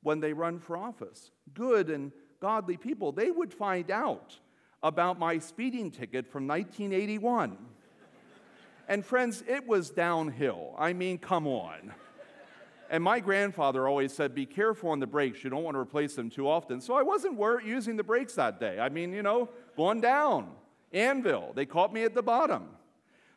when 0.04 0.20
they 0.20 0.34
run 0.34 0.60
for 0.60 0.78
office. 0.78 1.32
Good 1.54 1.90
and 1.90 2.12
godly 2.40 2.78
people, 2.78 3.12
they 3.12 3.32
would 3.32 3.54
find 3.54 3.90
out 3.90 4.38
about 4.84 5.18
my 5.18 5.40
speeding 5.40 5.92
ticket 5.92 6.28
from 6.28 6.48
1981. 6.48 7.58
and 8.88 9.06
friends, 9.06 9.44
it 9.48 9.68
was 9.68 9.90
downhill. 9.90 10.76
I 10.78 10.94
mean, 10.94 11.18
come 11.18 11.48
on. 11.48 11.94
And 12.90 13.04
my 13.04 13.20
grandfather 13.20 13.88
always 13.88 14.14
said, 14.14 14.34
Be 14.34 14.46
careful 14.46 14.92
on 14.92 15.00
the 15.00 15.08
brakes. 15.08 15.44
You 15.44 15.50
don't 15.50 15.64
want 15.64 15.76
to 15.76 15.80
replace 15.80 16.16
them 16.16 16.30
too 16.30 16.48
often. 16.48 16.80
So 16.80 16.94
I 16.94 17.02
wasn't 17.02 17.38
using 17.66 17.98
the 17.98 18.04
brakes 18.04 18.36
that 18.36 18.60
day. 18.60 18.80
I 18.80 18.90
mean, 18.90 19.12
you 19.12 19.24
know, 19.24 19.50
going 19.76 20.00
down. 20.00 20.52
Anvil, 20.92 21.54
they 21.56 21.66
caught 21.66 21.94
me 21.94 22.04
at 22.04 22.14
the 22.14 22.24
bottom. 22.24 22.70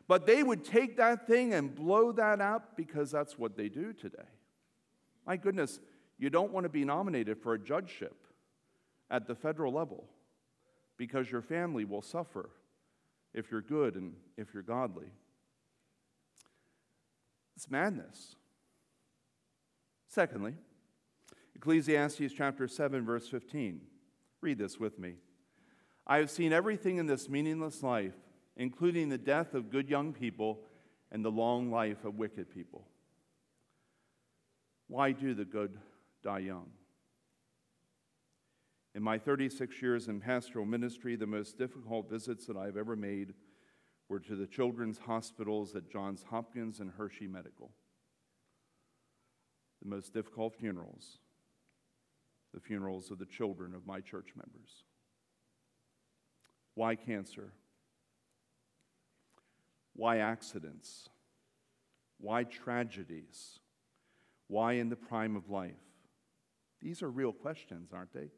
But 0.07 0.25
they 0.25 0.43
would 0.43 0.65
take 0.65 0.97
that 0.97 1.27
thing 1.27 1.53
and 1.53 1.73
blow 1.73 2.11
that 2.11 2.41
up 2.41 2.75
because 2.75 3.11
that's 3.11 3.37
what 3.37 3.55
they 3.55 3.69
do 3.69 3.93
today. 3.93 4.17
My 5.25 5.37
goodness, 5.37 5.79
you 6.17 6.29
don't 6.29 6.51
want 6.51 6.65
to 6.65 6.69
be 6.69 6.83
nominated 6.83 7.37
for 7.37 7.53
a 7.53 7.59
judgeship 7.59 8.25
at 9.09 9.27
the 9.27 9.35
federal 9.35 9.71
level 9.71 10.05
because 10.97 11.31
your 11.31 11.41
family 11.41 11.85
will 11.85 12.01
suffer 12.01 12.49
if 13.33 13.51
you're 13.51 13.61
good 13.61 13.95
and 13.95 14.13
if 14.37 14.53
you're 14.53 14.63
godly. 14.63 15.07
It's 17.55 17.69
madness. 17.69 18.35
Secondly, 20.07 20.55
Ecclesiastes 21.55 22.33
chapter 22.35 22.67
7, 22.67 23.05
verse 23.05 23.27
15. 23.27 23.81
Read 24.41 24.57
this 24.57 24.79
with 24.79 24.99
me. 24.99 25.15
I 26.07 26.17
have 26.17 26.31
seen 26.31 26.51
everything 26.51 26.97
in 26.97 27.05
this 27.05 27.29
meaningless 27.29 27.83
life, 27.83 28.15
including 28.57 29.09
the 29.09 29.17
death 29.17 29.53
of 29.53 29.69
good 29.69 29.89
young 29.89 30.13
people 30.13 30.61
and 31.11 31.23
the 31.23 31.31
long 31.31 31.71
life 31.71 32.03
of 32.03 32.15
wicked 32.15 32.49
people. 32.49 32.87
Why 34.87 35.11
do 35.11 35.33
the 35.33 35.45
good 35.45 35.77
die 36.23 36.39
young? 36.39 36.67
In 38.93 39.03
my 39.03 39.17
36 39.17 39.81
years 39.81 40.07
in 40.09 40.19
pastoral 40.19 40.65
ministry, 40.65 41.15
the 41.15 41.25
most 41.25 41.57
difficult 41.57 42.09
visits 42.09 42.45
that 42.47 42.57
I've 42.57 42.75
ever 42.75 42.95
made 42.95 43.33
were 44.09 44.19
to 44.19 44.35
the 44.35 44.47
children's 44.47 44.97
hospitals 44.97 45.75
at 45.75 45.89
Johns 45.89 46.25
Hopkins 46.29 46.81
and 46.81 46.91
Hershey 46.91 47.27
Medical. 47.27 47.71
The 49.81 49.87
most 49.87 50.13
difficult 50.13 50.53
funerals, 50.55 51.19
the 52.53 52.59
funerals 52.59 53.09
of 53.09 53.19
the 53.19 53.25
children 53.25 53.73
of 53.73 53.87
my 53.87 54.01
church 54.01 54.33
members. 54.35 54.83
Why 56.75 56.95
cancer? 56.95 57.51
Why 59.95 60.17
accidents? 60.17 61.09
Why 62.19 62.43
tragedies? 62.43 63.59
Why 64.47 64.73
in 64.73 64.89
the 64.89 64.95
prime 64.95 65.35
of 65.35 65.49
life? 65.49 65.73
These 66.81 67.03
are 67.03 67.09
real 67.09 67.33
questions, 67.33 67.91
aren't 67.93 68.13
they? 68.13 68.29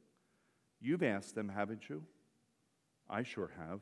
You've 0.81 1.03
asked 1.03 1.35
them, 1.35 1.49
haven't 1.49 1.89
you? 1.89 2.03
I 3.09 3.23
sure 3.23 3.51
have. 3.57 3.79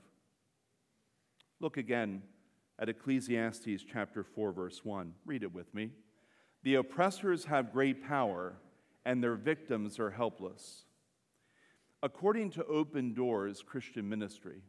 Look 1.59 1.77
again 1.77 2.23
at 2.79 2.89
Ecclesiastes 2.89 3.83
chapter 3.91 4.23
4, 4.23 4.51
verse 4.51 4.83
1. 4.83 5.13
Read 5.25 5.43
it 5.43 5.53
with 5.53 5.73
me. 5.73 5.91
The 6.63 6.75
oppressors 6.75 7.45
have 7.45 7.73
great 7.73 8.03
power, 8.03 8.53
and 9.05 9.23
their 9.23 9.35
victims 9.35 9.99
are 9.99 10.11
helpless. 10.11 10.83
According 12.03 12.49
to 12.51 12.63
Open 12.65 13.13
Doors 13.13 13.61
Christian 13.61 14.09
Ministry, 14.09 14.63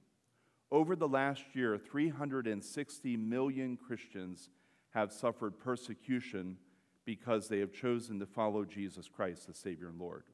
over 0.70 0.94
the 0.94 1.08
last 1.08 1.42
year, 1.54 1.78
360 1.78 3.16
million 3.16 3.78
Christians 3.78 4.50
have 4.90 5.10
suffered 5.10 5.58
persecution 5.58 6.58
because 7.06 7.48
they 7.48 7.60
have 7.60 7.72
chosen 7.72 8.18
to 8.18 8.26
follow 8.26 8.66
Jesus 8.66 9.08
Christ, 9.08 9.46
the 9.46 9.54
Savior 9.54 9.88
and 9.88 9.98
Lord. 9.98 10.24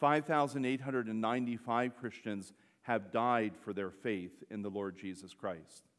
5,895 0.00 1.96
Christians 1.96 2.54
have 2.82 3.10
died 3.12 3.52
for 3.62 3.74
their 3.74 3.90
faith 3.90 4.42
in 4.50 4.62
the 4.62 4.70
Lord 4.70 4.96
Jesus 4.96 5.34
Christ. 5.34 5.90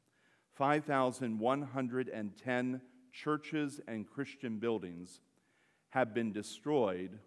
5,110 0.56 2.82
churches 3.12 3.80
and 3.88 4.10
Christian 4.10 4.58
buildings 4.58 5.22
have 5.89 6.16
been 6.16 6.32
destroyed 6.32 7.20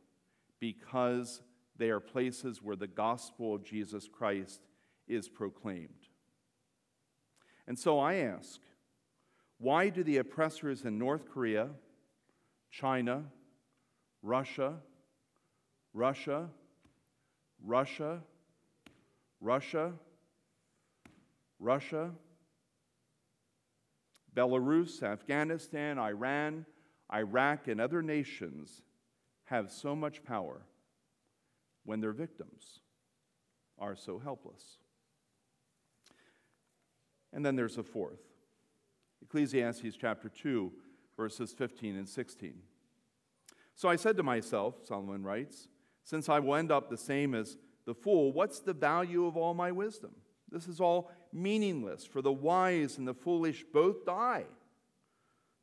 because 0.58 1.42
they 1.76 1.90
are 1.90 2.00
places 2.00 2.62
where 2.62 2.76
the 2.76 2.86
gospel 2.86 3.54
of 3.54 3.64
Jesus 3.64 4.08
Christ 4.08 4.60
is 5.08 5.28
proclaimed. 5.28 6.08
And 7.66 7.78
so 7.78 7.98
I 7.98 8.14
ask, 8.14 8.60
why 9.58 9.88
do 9.88 10.02
the 10.02 10.18
oppressors 10.18 10.84
in 10.84 10.98
North 10.98 11.30
Korea, 11.30 11.70
China, 12.70 13.24
Russia, 14.22 14.76
Russia, 15.94 16.48
Russia, 17.64 18.20
Russia, 19.40 19.92
Russia, 21.58 22.10
Belarus, 24.34 25.02
Afghanistan, 25.02 25.98
Iran, 25.98 26.64
Iraq, 27.12 27.68
and 27.68 27.80
other 27.80 28.02
nations 28.02 28.82
have 29.44 29.70
so 29.70 29.94
much 29.94 30.24
power 30.24 30.62
when 31.84 32.00
their 32.00 32.12
victims 32.12 32.80
are 33.78 33.96
so 33.96 34.18
helpless. 34.18 34.78
And 37.32 37.44
then 37.44 37.56
there's 37.56 37.78
a 37.78 37.82
fourth 37.82 38.20
Ecclesiastes 39.22 39.96
chapter 39.98 40.28
2, 40.28 40.72
verses 41.16 41.52
15 41.52 41.96
and 41.96 42.08
16. 42.08 42.54
So 43.74 43.88
I 43.88 43.96
said 43.96 44.16
to 44.16 44.22
myself, 44.22 44.74
Solomon 44.84 45.22
writes, 45.22 45.68
since 46.04 46.28
I 46.28 46.40
will 46.40 46.56
end 46.56 46.72
up 46.72 46.90
the 46.90 46.96
same 46.96 47.34
as 47.34 47.56
the 47.86 47.94
fool, 47.94 48.32
what's 48.32 48.60
the 48.60 48.74
value 48.74 49.26
of 49.26 49.36
all 49.36 49.54
my 49.54 49.72
wisdom? 49.72 50.10
This 50.50 50.68
is 50.68 50.80
all 50.80 51.10
meaningless, 51.32 52.04
for 52.04 52.20
the 52.20 52.32
wise 52.32 52.98
and 52.98 53.08
the 53.08 53.14
foolish 53.14 53.64
both 53.72 54.04
die. 54.04 54.44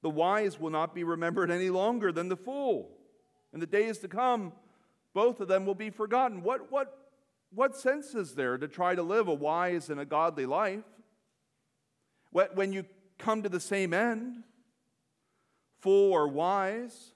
The 0.01 0.09
wise 0.09 0.59
will 0.59 0.71
not 0.71 0.95
be 0.95 1.03
remembered 1.03 1.51
any 1.51 1.69
longer 1.69 2.11
than 2.11 2.29
the 2.29 2.37
fool. 2.37 2.97
In 3.53 3.59
the 3.59 3.67
days 3.67 3.99
to 3.99 4.07
come, 4.07 4.53
both 5.13 5.39
of 5.39 5.47
them 5.47 5.65
will 5.65 5.75
be 5.75 5.89
forgotten. 5.89 6.43
What, 6.43 6.71
what, 6.71 6.97
what 7.53 7.75
sense 7.75 8.13
is 8.15 8.35
there 8.35 8.57
to 8.57 8.67
try 8.67 8.95
to 8.95 9.03
live 9.03 9.27
a 9.27 9.33
wise 9.33 9.89
and 9.89 9.99
a 9.99 10.05
godly 10.05 10.45
life 10.45 10.83
when 12.31 12.71
you 12.73 12.85
come 13.17 13.43
to 13.43 13.49
the 13.49 13.59
same 13.59 13.93
end, 13.93 14.43
fool 15.81 16.13
or 16.13 16.27
wise? 16.27 17.13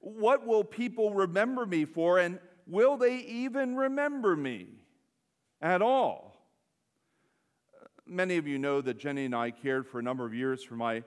What 0.00 0.46
will 0.46 0.64
people 0.64 1.12
remember 1.12 1.66
me 1.66 1.84
for, 1.84 2.18
and 2.18 2.38
will 2.66 2.96
they 2.96 3.16
even 3.18 3.76
remember 3.76 4.36
me 4.36 4.68
at 5.60 5.82
all? 5.82 6.36
Many 8.06 8.36
of 8.36 8.46
you 8.46 8.58
know 8.58 8.80
that 8.80 8.98
Jenny 8.98 9.24
and 9.24 9.34
I 9.34 9.50
cared 9.50 9.86
for 9.86 9.98
a 9.98 10.02
number 10.02 10.24
of 10.24 10.32
years 10.32 10.62
for 10.62 10.76
my 10.76 11.02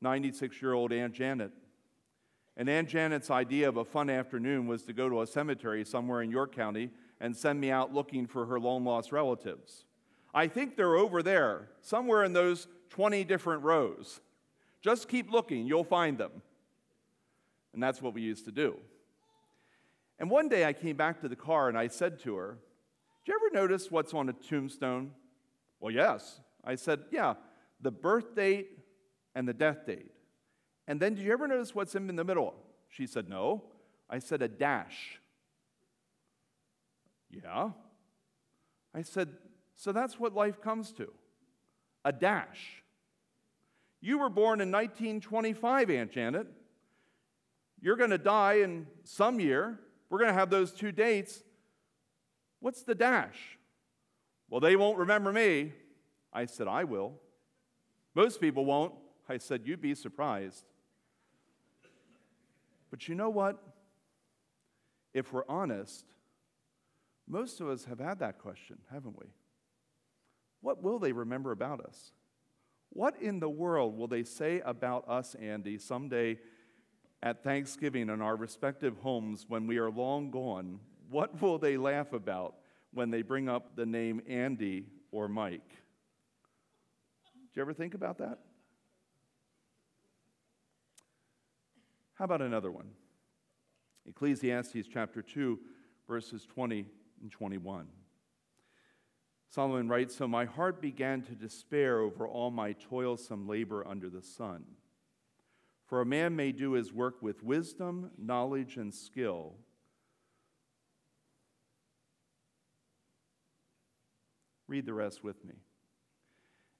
96 0.00 0.60
year 0.62 0.72
old 0.72 0.92
Aunt 0.92 1.12
Janet. 1.12 1.52
And 2.56 2.70
Aunt 2.70 2.88
Janet's 2.88 3.30
idea 3.30 3.68
of 3.68 3.76
a 3.76 3.84
fun 3.84 4.08
afternoon 4.08 4.66
was 4.66 4.82
to 4.84 4.92
go 4.92 5.08
to 5.08 5.20
a 5.20 5.26
cemetery 5.26 5.84
somewhere 5.84 6.22
in 6.22 6.30
York 6.30 6.54
County 6.54 6.90
and 7.20 7.36
send 7.36 7.60
me 7.60 7.70
out 7.70 7.92
looking 7.92 8.26
for 8.26 8.46
her 8.46 8.58
long 8.58 8.84
lost 8.84 9.12
relatives. 9.12 9.84
I 10.32 10.48
think 10.48 10.76
they're 10.76 10.96
over 10.96 11.22
there, 11.22 11.68
somewhere 11.82 12.24
in 12.24 12.32
those 12.32 12.66
20 12.90 13.24
different 13.24 13.62
rows. 13.62 14.20
Just 14.80 15.08
keep 15.08 15.30
looking, 15.30 15.66
you'll 15.66 15.84
find 15.84 16.16
them. 16.16 16.42
And 17.72 17.82
that's 17.82 18.00
what 18.00 18.14
we 18.14 18.22
used 18.22 18.46
to 18.46 18.52
do. 18.52 18.76
And 20.18 20.30
one 20.30 20.48
day 20.48 20.64
I 20.64 20.72
came 20.72 20.96
back 20.96 21.20
to 21.20 21.28
the 21.28 21.36
car 21.36 21.68
and 21.68 21.76
I 21.76 21.88
said 21.88 22.18
to 22.20 22.36
her, 22.36 22.58
Did 23.24 23.32
you 23.32 23.38
ever 23.38 23.54
notice 23.54 23.90
what's 23.90 24.14
on 24.14 24.30
a 24.30 24.32
tombstone? 24.32 25.10
Well, 25.78 25.92
yes. 25.92 26.40
I 26.64 26.74
said, 26.76 27.00
Yeah, 27.10 27.34
the 27.82 27.90
birth 27.90 28.34
date 28.34 28.78
and 29.34 29.46
the 29.46 29.52
death 29.52 29.84
date. 29.86 30.10
And 30.88 31.00
then 31.00 31.14
did 31.14 31.24
you 31.24 31.32
ever 31.32 31.48
notice 31.48 31.74
what's 31.74 31.94
in 31.94 32.14
the 32.14 32.24
middle? 32.24 32.54
She 32.88 33.06
said, 33.06 33.28
No. 33.28 33.64
I 34.08 34.18
said, 34.18 34.42
A 34.42 34.48
dash. 34.48 35.20
Yeah. 37.30 37.70
I 38.94 39.02
said, 39.02 39.28
So 39.74 39.92
that's 39.92 40.18
what 40.18 40.34
life 40.34 40.60
comes 40.60 40.92
to 40.92 41.12
a 42.04 42.12
dash. 42.12 42.82
You 44.00 44.18
were 44.18 44.30
born 44.30 44.60
in 44.60 44.70
1925, 44.70 45.90
Aunt 45.90 46.12
Janet. 46.12 46.46
You're 47.80 47.96
going 47.96 48.10
to 48.10 48.18
die 48.18 48.54
in 48.54 48.86
some 49.02 49.40
year. 49.40 49.80
We're 50.08 50.18
going 50.18 50.30
to 50.30 50.38
have 50.38 50.50
those 50.50 50.72
two 50.72 50.92
dates. 50.92 51.42
What's 52.60 52.84
the 52.84 52.94
dash? 52.94 53.58
Well, 54.48 54.60
they 54.60 54.76
won't 54.76 54.98
remember 54.98 55.32
me. 55.32 55.72
I 56.32 56.44
said, 56.44 56.68
I 56.68 56.84
will. 56.84 57.14
Most 58.14 58.40
people 58.40 58.64
won't. 58.64 58.94
I 59.28 59.38
said, 59.38 59.62
You'd 59.64 59.82
be 59.82 59.94
surprised. 59.94 60.64
But 62.90 63.08
you 63.08 63.14
know 63.14 63.30
what? 63.30 63.62
If 65.12 65.32
we're 65.32 65.48
honest, 65.48 66.04
most 67.26 67.60
of 67.60 67.68
us 67.68 67.84
have 67.86 67.98
had 67.98 68.18
that 68.20 68.38
question, 68.38 68.78
haven't 68.90 69.18
we? 69.18 69.26
What 70.60 70.82
will 70.82 70.98
they 70.98 71.12
remember 71.12 71.52
about 71.52 71.80
us? 71.80 72.12
What 72.90 73.20
in 73.20 73.40
the 73.40 73.48
world 73.48 73.96
will 73.96 74.08
they 74.08 74.24
say 74.24 74.60
about 74.64 75.08
us, 75.08 75.34
Andy, 75.34 75.78
someday 75.78 76.38
at 77.22 77.42
Thanksgiving 77.42 78.08
in 78.08 78.22
our 78.22 78.36
respective 78.36 78.96
homes 78.98 79.46
when 79.48 79.66
we 79.66 79.78
are 79.78 79.90
long 79.90 80.30
gone? 80.30 80.80
What 81.10 81.40
will 81.40 81.58
they 81.58 81.76
laugh 81.76 82.12
about 82.12 82.56
when 82.92 83.10
they 83.10 83.22
bring 83.22 83.48
up 83.48 83.76
the 83.76 83.86
name 83.86 84.22
Andy 84.28 84.86
or 85.10 85.28
Mike? 85.28 85.68
Do 87.28 87.60
you 87.60 87.62
ever 87.62 87.72
think 87.72 87.94
about 87.94 88.18
that? 88.18 88.38
How 92.16 92.24
about 92.24 92.40
another 92.40 92.70
one? 92.70 92.88
Ecclesiastes 94.06 94.88
chapter 94.90 95.20
2, 95.20 95.58
verses 96.08 96.46
20 96.46 96.86
and 97.20 97.30
21. 97.30 97.88
Solomon 99.50 99.88
writes 99.88 100.16
So 100.16 100.26
my 100.26 100.46
heart 100.46 100.80
began 100.80 101.20
to 101.22 101.32
despair 101.32 102.00
over 102.00 102.26
all 102.26 102.50
my 102.50 102.72
toilsome 102.72 103.46
labor 103.46 103.86
under 103.86 104.08
the 104.08 104.22
sun. 104.22 104.64
For 105.84 106.00
a 106.00 106.06
man 106.06 106.34
may 106.34 106.52
do 106.52 106.72
his 106.72 106.90
work 106.90 107.20
with 107.20 107.42
wisdom, 107.42 108.10
knowledge, 108.18 108.78
and 108.78 108.94
skill. 108.94 109.54
Read 114.66 114.86
the 114.86 114.94
rest 114.94 115.22
with 115.22 115.44
me. 115.44 115.56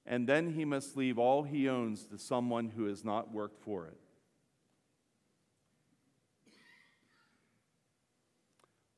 And 0.03 0.27
then 0.27 0.53
he 0.53 0.65
must 0.65 0.97
leave 0.97 1.19
all 1.19 1.43
he 1.43 1.69
owns 1.69 2.05
to 2.05 2.17
someone 2.17 2.69
who 2.69 2.85
has 2.85 3.05
not 3.05 3.31
worked 3.31 3.61
for 3.61 3.85
it. 3.85 3.97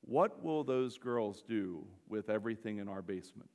What 0.10 0.44
will 0.44 0.64
those 0.64 0.98
girls 0.98 1.44
do 1.48 1.86
with 2.08 2.32
everything 2.32 2.80
in 2.80 2.88
our 2.88 3.04
basement? 3.04 3.52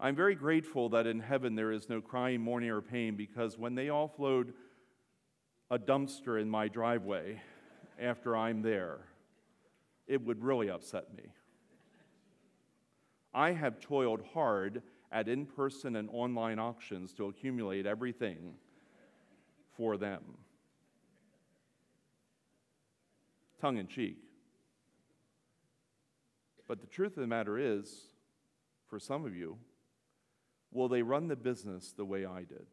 I'm 0.00 0.16
very 0.16 0.34
grateful 0.34 0.88
that 0.88 1.06
in 1.06 1.20
heaven 1.20 1.54
there 1.54 1.70
is 1.70 1.88
no 1.88 2.00
crying, 2.00 2.40
mourning, 2.40 2.70
or 2.70 2.80
pain 2.82 3.14
because 3.14 3.56
when 3.56 3.76
they 3.76 3.86
offload 3.86 4.52
a 5.70 5.78
dumpster 5.78 6.42
in 6.42 6.50
my 6.50 6.66
driveway 6.66 7.40
after 8.00 8.36
I'm 8.36 8.62
there, 8.62 8.98
it 10.08 10.20
would 10.26 10.42
really 10.42 10.70
upset 10.70 11.14
me. 11.16 11.22
I 13.32 13.52
have 13.52 13.78
toiled 13.78 14.24
hard 14.34 14.82
at 15.12 15.28
in 15.28 15.46
person 15.46 15.94
and 15.94 16.08
online 16.12 16.58
auctions 16.58 17.12
to 17.12 17.26
accumulate 17.26 17.86
everything 17.86 18.54
for 19.78 19.96
them. 19.96 20.22
Tongue 23.60 23.78
in 23.78 23.86
cheek. 23.86 24.18
But 26.66 26.80
the 26.80 26.86
truth 26.86 27.16
of 27.16 27.22
the 27.22 27.26
matter 27.26 27.56
is, 27.56 27.88
for 28.90 28.98
some 28.98 29.24
of 29.24 29.34
you, 29.34 29.56
will 30.70 30.88
they 30.88 31.02
run 31.02 31.28
the 31.28 31.36
business 31.36 31.92
the 31.96 32.04
way 32.04 32.26
I 32.26 32.40
did? 32.40 32.66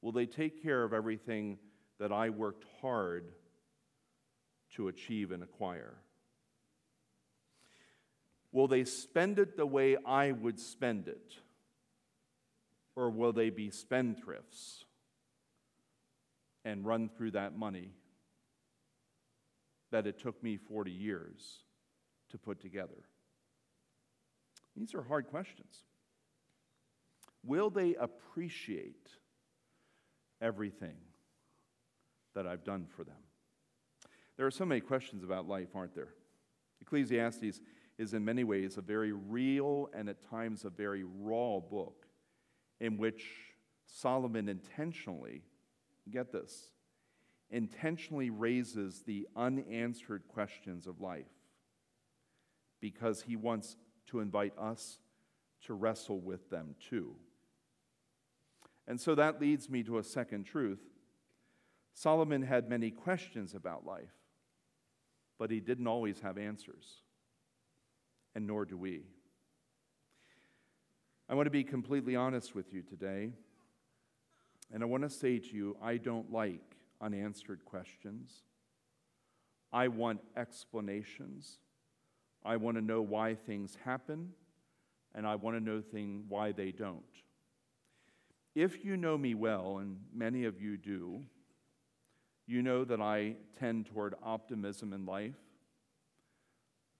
Will 0.00 0.12
they 0.12 0.26
take 0.26 0.62
care 0.62 0.84
of 0.84 0.94
everything 0.94 1.58
that 1.98 2.12
I 2.12 2.30
worked 2.30 2.64
hard 2.80 3.32
to 4.74 4.88
achieve 4.88 5.32
and 5.32 5.42
acquire? 5.42 5.96
Will 8.52 8.68
they 8.68 8.84
spend 8.84 9.38
it 9.38 9.56
the 9.56 9.66
way 9.66 9.96
I 10.06 10.32
would 10.32 10.60
spend 10.60 11.08
it? 11.08 11.34
Or 12.94 13.10
will 13.10 13.32
they 13.32 13.50
be 13.50 13.70
spendthrifts? 13.70 14.84
And 16.68 16.84
run 16.84 17.08
through 17.08 17.30
that 17.30 17.56
money 17.56 17.92
that 19.90 20.06
it 20.06 20.18
took 20.18 20.42
me 20.42 20.58
40 20.58 20.90
years 20.90 21.60
to 22.28 22.36
put 22.36 22.60
together? 22.60 23.06
These 24.76 24.94
are 24.94 25.02
hard 25.02 25.28
questions. 25.28 25.84
Will 27.42 27.70
they 27.70 27.94
appreciate 27.94 29.08
everything 30.42 30.96
that 32.34 32.46
I've 32.46 32.64
done 32.64 32.86
for 32.94 33.02
them? 33.02 33.16
There 34.36 34.46
are 34.46 34.50
so 34.50 34.66
many 34.66 34.82
questions 34.82 35.24
about 35.24 35.48
life, 35.48 35.68
aren't 35.74 35.94
there? 35.94 36.12
Ecclesiastes 36.82 37.62
is 37.96 38.12
in 38.12 38.22
many 38.26 38.44
ways 38.44 38.76
a 38.76 38.82
very 38.82 39.12
real 39.12 39.88
and 39.94 40.10
at 40.10 40.20
times 40.20 40.66
a 40.66 40.70
very 40.70 41.02
raw 41.02 41.60
book 41.60 42.04
in 42.78 42.98
which 42.98 43.24
Solomon 43.86 44.50
intentionally 44.50 45.44
get 46.08 46.32
this, 46.32 46.70
intentionally 47.50 48.30
raises 48.30 49.02
the 49.02 49.26
unanswered 49.36 50.22
questions 50.28 50.86
of 50.86 51.00
life 51.00 51.26
because 52.80 53.22
he 53.22 53.36
wants 53.36 53.76
to 54.06 54.20
invite 54.20 54.52
us 54.58 54.98
to 55.66 55.74
wrestle 55.74 56.20
with 56.20 56.50
them 56.50 56.74
too. 56.88 57.14
And 58.86 59.00
so 59.00 59.14
that 59.14 59.40
leads 59.40 59.68
me 59.68 59.82
to 59.84 59.98
a 59.98 60.02
second 60.02 60.44
truth. 60.44 60.80
Solomon 61.94 62.42
had 62.42 62.68
many 62.68 62.90
questions 62.90 63.54
about 63.54 63.84
life, 63.84 64.14
but 65.38 65.50
he 65.50 65.60
didn't 65.60 65.86
always 65.86 66.20
have 66.20 66.38
answers, 66.38 67.02
and 68.34 68.46
nor 68.46 68.64
do 68.64 68.76
we. 68.76 69.02
I 71.28 71.34
want 71.34 71.46
to 71.46 71.50
be 71.50 71.64
completely 71.64 72.16
honest 72.16 72.54
with 72.54 72.72
you 72.72 72.82
today. 72.82 73.32
And 74.72 74.82
I 74.82 74.86
want 74.86 75.02
to 75.02 75.10
say 75.10 75.38
to 75.38 75.56
you, 75.56 75.76
I 75.82 75.96
don't 75.96 76.30
like 76.32 76.76
unanswered 77.00 77.64
questions. 77.64 78.42
I 79.72 79.88
want 79.88 80.20
explanations. 80.36 81.58
I 82.44 82.56
want 82.56 82.76
to 82.76 82.82
know 82.82 83.02
why 83.02 83.34
things 83.34 83.76
happen, 83.84 84.30
and 85.14 85.26
I 85.26 85.34
want 85.34 85.56
to 85.56 85.62
know 85.62 85.80
thing, 85.80 86.24
why 86.28 86.52
they 86.52 86.70
don't. 86.70 87.02
If 88.54 88.84
you 88.84 88.96
know 88.96 89.16
me 89.18 89.34
well, 89.34 89.78
and 89.78 89.98
many 90.14 90.44
of 90.44 90.60
you 90.60 90.76
do, 90.76 91.22
you 92.46 92.62
know 92.62 92.84
that 92.84 93.00
I 93.00 93.36
tend 93.58 93.86
toward 93.86 94.14
optimism 94.22 94.92
in 94.92 95.04
life. 95.04 95.36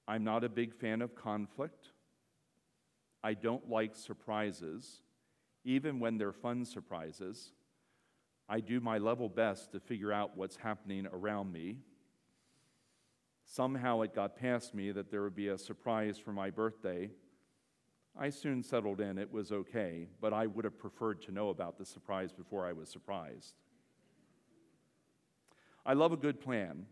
I'm 0.07 0.24
not 0.24 0.44
a 0.44 0.48
big 0.48 0.74
fan 0.74 1.02
of 1.02 1.14
conflict. 1.14 1.88
I 3.24 3.35
don't 3.35 3.68
like 3.68 3.94
surprises, 3.94 5.00
even 5.64 6.00
when 6.00 6.18
they're 6.18 6.33
fun 6.33 6.64
surprises. 6.64 7.52
I 8.48 8.61
do 8.61 8.80
my 8.80 8.98
level 8.98 9.28
best 9.28 9.72
to 9.72 9.80
figure 9.80 10.12
out 10.12 10.37
what's 10.37 10.56
happening 10.56 11.06
around 11.12 11.52
me. 11.52 11.78
Somehow 13.44 14.00
it 14.02 14.14
got 14.14 14.37
past 14.37 14.74
me 14.74 14.90
that 14.92 15.11
there 15.11 15.22
would 15.22 15.34
be 15.34 15.48
a 15.48 15.58
surprise 15.58 16.18
for 16.18 16.32
my 16.32 16.50
birthday. 16.50 17.11
I 18.18 18.30
soon 18.30 18.62
settled 18.62 19.00
in, 19.00 19.18
it 19.18 19.30
was 19.30 19.52
okay, 19.52 20.08
but 20.20 20.32
I 20.32 20.46
would 20.46 20.64
have 20.64 20.78
preferred 20.78 21.22
to 21.22 21.32
know 21.32 21.50
about 21.50 21.78
the 21.78 21.84
surprise 21.84 22.32
before 22.32 22.66
I 22.66 22.72
was 22.72 22.88
surprised. 22.88 23.54
I 25.87 25.92
love 25.92 26.12
a 26.12 26.16
good 26.16 26.40
plan, 26.40 26.87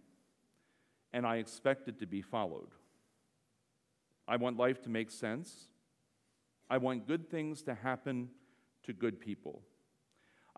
and 1.13 1.27
I 1.27 1.37
expect 1.37 1.89
it 1.89 1.99
to 2.01 2.07
be 2.07 2.23
followed. 2.23 2.71
I 4.29 4.37
want 4.37 4.57
life 4.57 4.83
to 4.83 4.89
make 4.89 5.11
sense. 5.11 5.69
I 6.69 6.79
want 6.79 7.07
good 7.07 7.31
things 7.31 7.63
to 7.63 7.75
happen 7.75 8.29
to 8.85 8.93
good 8.93 9.21
people. 9.21 9.63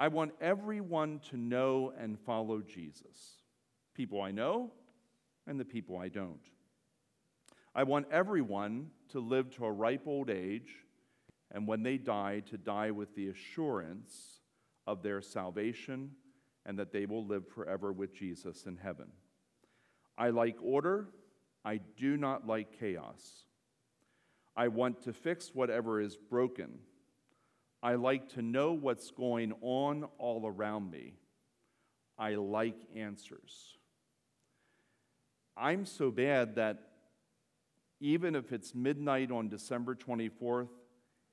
I 0.01 0.07
want 0.07 0.33
everyone 0.41 1.21
to 1.31 1.37
know 1.37 1.93
and 1.99 2.19
follow 2.21 2.61
Jesus 2.61 3.43
people 3.95 4.23
I 4.23 4.31
know 4.31 4.71
and 5.49 5.59
the 5.59 5.65
people 5.65 5.99
I 5.99 6.09
don't. 6.09 6.39
I 7.75 7.83
want 7.83 8.07
everyone 8.13 8.91
to 9.11 9.19
live 9.19 9.51
to 9.57 9.65
a 9.65 9.73
ripe 9.73 10.07
old 10.07 10.31
age, 10.31 10.77
and 11.51 11.67
when 11.67 11.83
they 11.83 11.99
die, 11.99 12.43
to 12.47 12.57
die 12.57 12.93
with 12.93 13.17
the 13.17 13.29
assurance 13.29 14.41
of 14.87 15.03
their 15.03 15.21
salvation 15.21 16.13
and 16.65 16.79
that 16.79 16.93
they 16.93 17.07
will 17.07 17.27
live 17.27 17.49
forever 17.49 17.93
with 17.93 18.15
Jesus 18.15 18.67
in 18.67 18.77
heaven. 18.77 19.09
I 20.17 20.31
like 20.31 20.57
order, 20.63 21.09
I 21.65 21.81
do 21.97 22.17
not 22.17 22.47
like 22.47 22.79
chaos. 22.79 23.45
I 24.57 24.69
want 24.69 25.03
to 25.03 25.13
fix 25.13 25.55
whatever 25.55 26.01
is 26.01 26.17
broken 26.17 26.79
I 27.83 27.95
like 27.95 28.31
to 28.31 28.43
know 28.43 28.73
what's 28.73 29.11
going 29.11 29.53
on 29.61 30.05
all 30.19 30.47
around 30.47 30.91
me. 30.91 31.15
I 32.19 32.35
like 32.35 32.77
answers. 32.97 33.77
I'm 35.57 35.87
so 35.87 36.11
bad 36.11 36.57
that 36.57 36.79
even 38.01 38.35
if 38.35 38.53
it's 38.53 38.75
midnight 38.75 39.31
on 39.31 39.49
December 39.49 39.95
24th, 39.95 40.69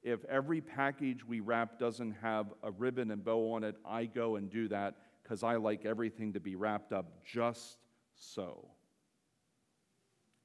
if 0.04 0.24
every 0.26 0.62
package 0.62 1.26
we 1.26 1.40
wrap 1.40 1.80
doesn't 1.80 2.12
have 2.22 2.48
a 2.64 2.72
ribbon 2.72 3.10
and 3.10 3.24
bow 3.24 3.54
on 3.54 3.64
it, 3.64 3.76
I 3.84 4.06
go 4.06 4.36
and 4.36 4.50
do 4.50 4.68
that 4.68 4.96
because 5.24 5.42
I 5.44 5.56
like 5.56 5.86
everything 5.86 6.34
to 6.34 6.40
be 6.40 6.56
wrapped 6.56 6.94
up 6.94 7.24
just 7.26 7.78
so. 8.14 8.70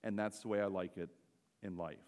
And 0.02 0.18
that's 0.18 0.40
the 0.40 0.48
way 0.48 0.62
I 0.62 0.66
like 0.66 0.96
it 0.96 1.10
in 1.62 1.76
life. 1.76 1.98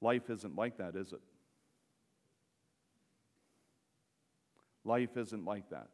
Life 0.00 0.28
isn't 0.30 0.56
like 0.56 0.78
that, 0.78 0.94
is 0.96 1.12
it? 1.12 1.20
Life 4.84 5.16
isn't 5.16 5.44
like 5.44 5.70
that. 5.70 5.88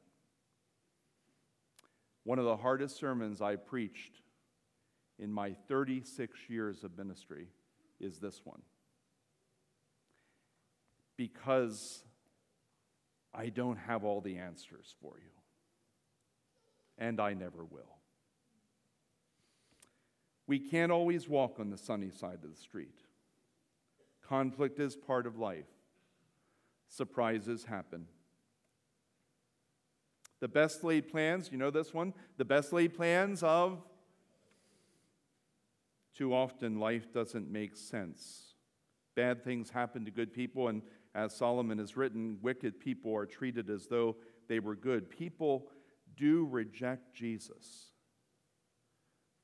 One 2.24 2.38
of 2.38 2.44
the 2.44 2.56
hardest 2.56 2.98
sermons 2.98 3.40
I 3.40 3.56
preached 3.56 4.20
in 5.18 5.32
my 5.32 5.54
36 5.68 6.38
years 6.48 6.84
of 6.84 6.96
ministry 6.96 7.48
is 8.00 8.18
this 8.18 8.40
one. 8.44 8.62
Because 11.16 12.02
I 13.34 13.48
don't 13.48 13.78
have 13.78 14.04
all 14.04 14.20
the 14.20 14.36
answers 14.36 14.94
for 15.00 15.14
you, 15.18 15.30
and 16.98 17.20
I 17.20 17.34
never 17.34 17.64
will. 17.64 17.98
We 20.46 20.58
can't 20.58 20.92
always 20.92 21.28
walk 21.28 21.58
on 21.58 21.70
the 21.70 21.78
sunny 21.78 22.10
side 22.10 22.40
of 22.42 22.50
the 22.50 22.60
street. 22.60 22.98
Conflict 24.32 24.80
is 24.80 24.96
part 24.96 25.26
of 25.26 25.38
life. 25.38 25.66
Surprises 26.88 27.64
happen. 27.64 28.06
The 30.40 30.48
best 30.48 30.82
laid 30.82 31.08
plans, 31.08 31.50
you 31.52 31.58
know 31.58 31.68
this 31.68 31.92
one? 31.92 32.14
The 32.38 32.46
best 32.46 32.72
laid 32.72 32.94
plans 32.94 33.42
of. 33.42 33.82
Too 36.16 36.32
often, 36.32 36.80
life 36.80 37.12
doesn't 37.12 37.52
make 37.52 37.76
sense. 37.76 38.54
Bad 39.14 39.44
things 39.44 39.68
happen 39.68 40.06
to 40.06 40.10
good 40.10 40.32
people, 40.32 40.68
and 40.68 40.80
as 41.14 41.36
Solomon 41.36 41.76
has 41.76 41.98
written, 41.98 42.38
wicked 42.40 42.80
people 42.80 43.14
are 43.14 43.26
treated 43.26 43.68
as 43.68 43.86
though 43.86 44.16
they 44.48 44.60
were 44.60 44.76
good. 44.76 45.10
People 45.10 45.68
do 46.16 46.48
reject 46.50 47.12
Jesus. 47.12 47.90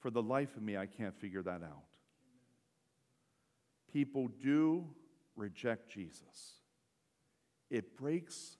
For 0.01 0.11
the 0.11 0.23
life 0.23 0.57
of 0.57 0.63
me, 0.63 0.79
I 0.79 0.87
can't 0.87 1.21
figure 1.21 1.43
that 1.43 1.63
out. 1.63 1.88
People 3.93 4.29
do 4.43 4.87
reject 5.37 5.89
Jesus. 5.91 6.61
It 7.71 7.97
breaks 7.97 8.57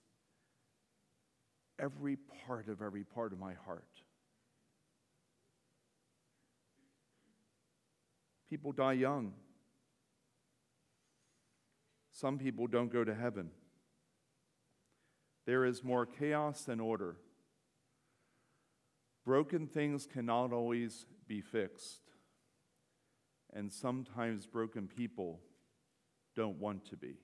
every 1.79 2.17
part 2.47 2.67
of 2.67 2.81
every 2.81 3.03
part 3.03 3.33
of 3.33 3.39
my 3.39 3.53
heart. 3.65 3.85
People 8.49 8.71
die 8.71 8.93
young. 8.93 9.33
Some 12.11 12.37
people 12.39 12.67
don't 12.67 12.91
go 12.91 13.03
to 13.03 13.13
heaven. 13.13 13.51
There 15.45 15.65
is 15.65 15.83
more 15.83 16.05
chaos 16.05 16.63
than 16.63 16.79
order. 16.79 17.15
Broken 19.23 19.67
things 19.67 20.07
cannot 20.11 20.51
always 20.51 21.05
be 21.27 21.41
fixed. 21.41 22.08
And 23.53 23.71
sometimes 23.71 24.45
broken 24.45 24.87
people 24.87 25.39
don't 26.35 26.59
want 26.59 26.85
to 26.85 26.97
be. 26.97 27.15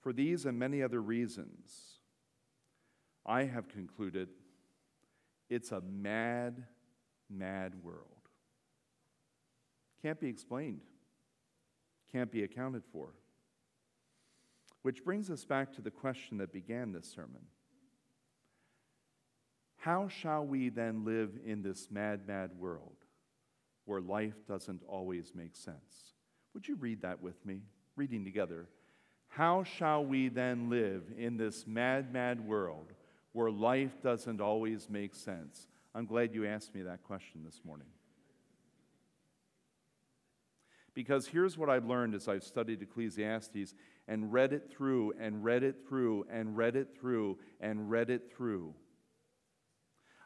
For 0.00 0.12
these 0.12 0.46
and 0.46 0.58
many 0.58 0.82
other 0.82 1.00
reasons, 1.00 1.96
I 3.24 3.44
have 3.44 3.68
concluded 3.68 4.28
it's 5.48 5.72
a 5.72 5.80
mad, 5.80 6.64
mad 7.28 7.74
world. 7.82 8.06
Can't 10.02 10.20
be 10.20 10.28
explained, 10.28 10.82
can't 12.12 12.30
be 12.30 12.44
accounted 12.44 12.84
for. 12.92 13.14
Which 14.82 15.04
brings 15.04 15.30
us 15.30 15.44
back 15.44 15.72
to 15.72 15.82
the 15.82 15.90
question 15.90 16.38
that 16.38 16.52
began 16.52 16.92
this 16.92 17.10
sermon 17.10 17.42
How 19.78 20.06
shall 20.06 20.46
we 20.46 20.68
then 20.68 21.04
live 21.04 21.32
in 21.44 21.62
this 21.62 21.88
mad, 21.90 22.28
mad 22.28 22.52
world 22.56 23.05
where 23.86 24.00
life 24.00 24.46
doesn't 24.46 24.82
always 24.86 25.32
make 25.34 25.56
sense? 25.56 26.12
Would 26.52 26.68
you 26.68 26.76
read 26.76 27.02
that 27.02 27.22
with 27.22 27.44
me? 27.46 27.62
Reading 27.96 28.24
together. 28.24 28.68
How 29.28 29.64
shall 29.64 30.04
we 30.04 30.28
then 30.28 30.68
live 30.68 31.04
in 31.16 31.36
this 31.36 31.66
mad, 31.66 32.12
mad 32.12 32.46
world 32.46 32.92
where 33.32 33.50
life 33.50 34.02
doesn't 34.02 34.40
always 34.40 34.88
make 34.90 35.14
sense? 35.14 35.68
I'm 35.94 36.06
glad 36.06 36.34
you 36.34 36.46
asked 36.46 36.74
me 36.74 36.82
that 36.82 37.02
question 37.02 37.42
this 37.44 37.60
morning. 37.64 37.88
Because 40.94 41.26
here's 41.26 41.58
what 41.58 41.68
I've 41.68 41.84
learned 41.84 42.14
as 42.14 42.26
I've 42.26 42.42
studied 42.42 42.80
Ecclesiastes 42.80 43.74
and 44.08 44.32
read 44.32 44.54
it 44.54 44.70
through 44.70 45.12
and 45.20 45.44
read 45.44 45.62
it 45.62 45.76
through 45.86 46.26
and 46.30 46.56
read 46.56 46.74
it 46.74 46.96
through 46.98 47.38
and 47.60 47.90
read 47.90 48.08
it 48.08 48.32
through. 48.34 48.74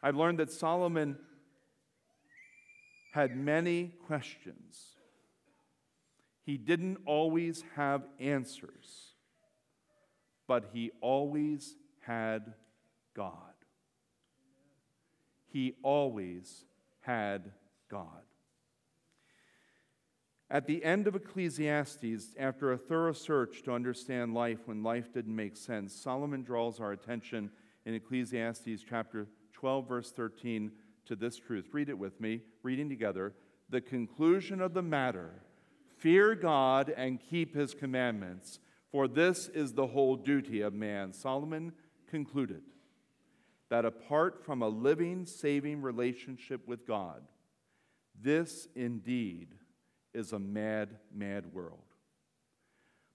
I've 0.01 0.15
learned 0.15 0.39
that 0.39 0.51
Solomon 0.51 1.17
had 3.11 3.35
many 3.35 3.91
questions. 4.07 4.95
He 6.43 6.57
didn't 6.57 6.97
always 7.05 7.63
have 7.75 8.03
answers, 8.19 9.13
but 10.47 10.69
he 10.73 10.91
always 11.01 11.75
had 11.99 12.53
God. 13.15 13.35
He 15.47 15.75
always 15.83 16.65
had 17.01 17.51
God. 17.89 18.23
At 20.49 20.67
the 20.67 20.83
end 20.83 21.07
of 21.07 21.15
Ecclesiastes, 21.15 22.35
after 22.37 22.71
a 22.71 22.77
thorough 22.77 23.13
search 23.13 23.63
to 23.63 23.71
understand 23.71 24.33
life 24.33 24.59
when 24.65 24.83
life 24.83 25.13
didn't 25.13 25.35
make 25.35 25.55
sense, 25.55 25.93
Solomon 25.93 26.43
draws 26.43 26.79
our 26.79 26.91
attention 26.91 27.51
in 27.85 27.93
Ecclesiastes 27.93 28.83
chapter 28.87 29.27
12, 29.53 29.87
verse 29.87 30.11
13, 30.11 30.71
to 31.05 31.15
this 31.15 31.37
truth. 31.37 31.69
Read 31.71 31.89
it 31.89 31.97
with 31.97 32.19
me, 32.19 32.41
reading 32.63 32.89
together. 32.89 33.33
The 33.69 33.81
conclusion 33.81 34.61
of 34.61 34.73
the 34.73 34.81
matter 34.81 35.41
Fear 36.01 36.33
God 36.33 36.91
and 36.97 37.19
keep 37.19 37.55
his 37.55 37.75
commandments, 37.75 38.59
for 38.91 39.07
this 39.07 39.47
is 39.49 39.73
the 39.73 39.85
whole 39.85 40.15
duty 40.15 40.61
of 40.61 40.73
man. 40.73 41.13
Solomon 41.13 41.73
concluded 42.09 42.63
that 43.69 43.85
apart 43.85 44.43
from 44.43 44.63
a 44.63 44.67
living, 44.67 45.27
saving 45.27 45.79
relationship 45.83 46.67
with 46.67 46.87
God, 46.87 47.21
this 48.19 48.67
indeed 48.75 49.49
is 50.11 50.33
a 50.33 50.39
mad, 50.39 50.97
mad 51.13 51.53
world. 51.53 51.85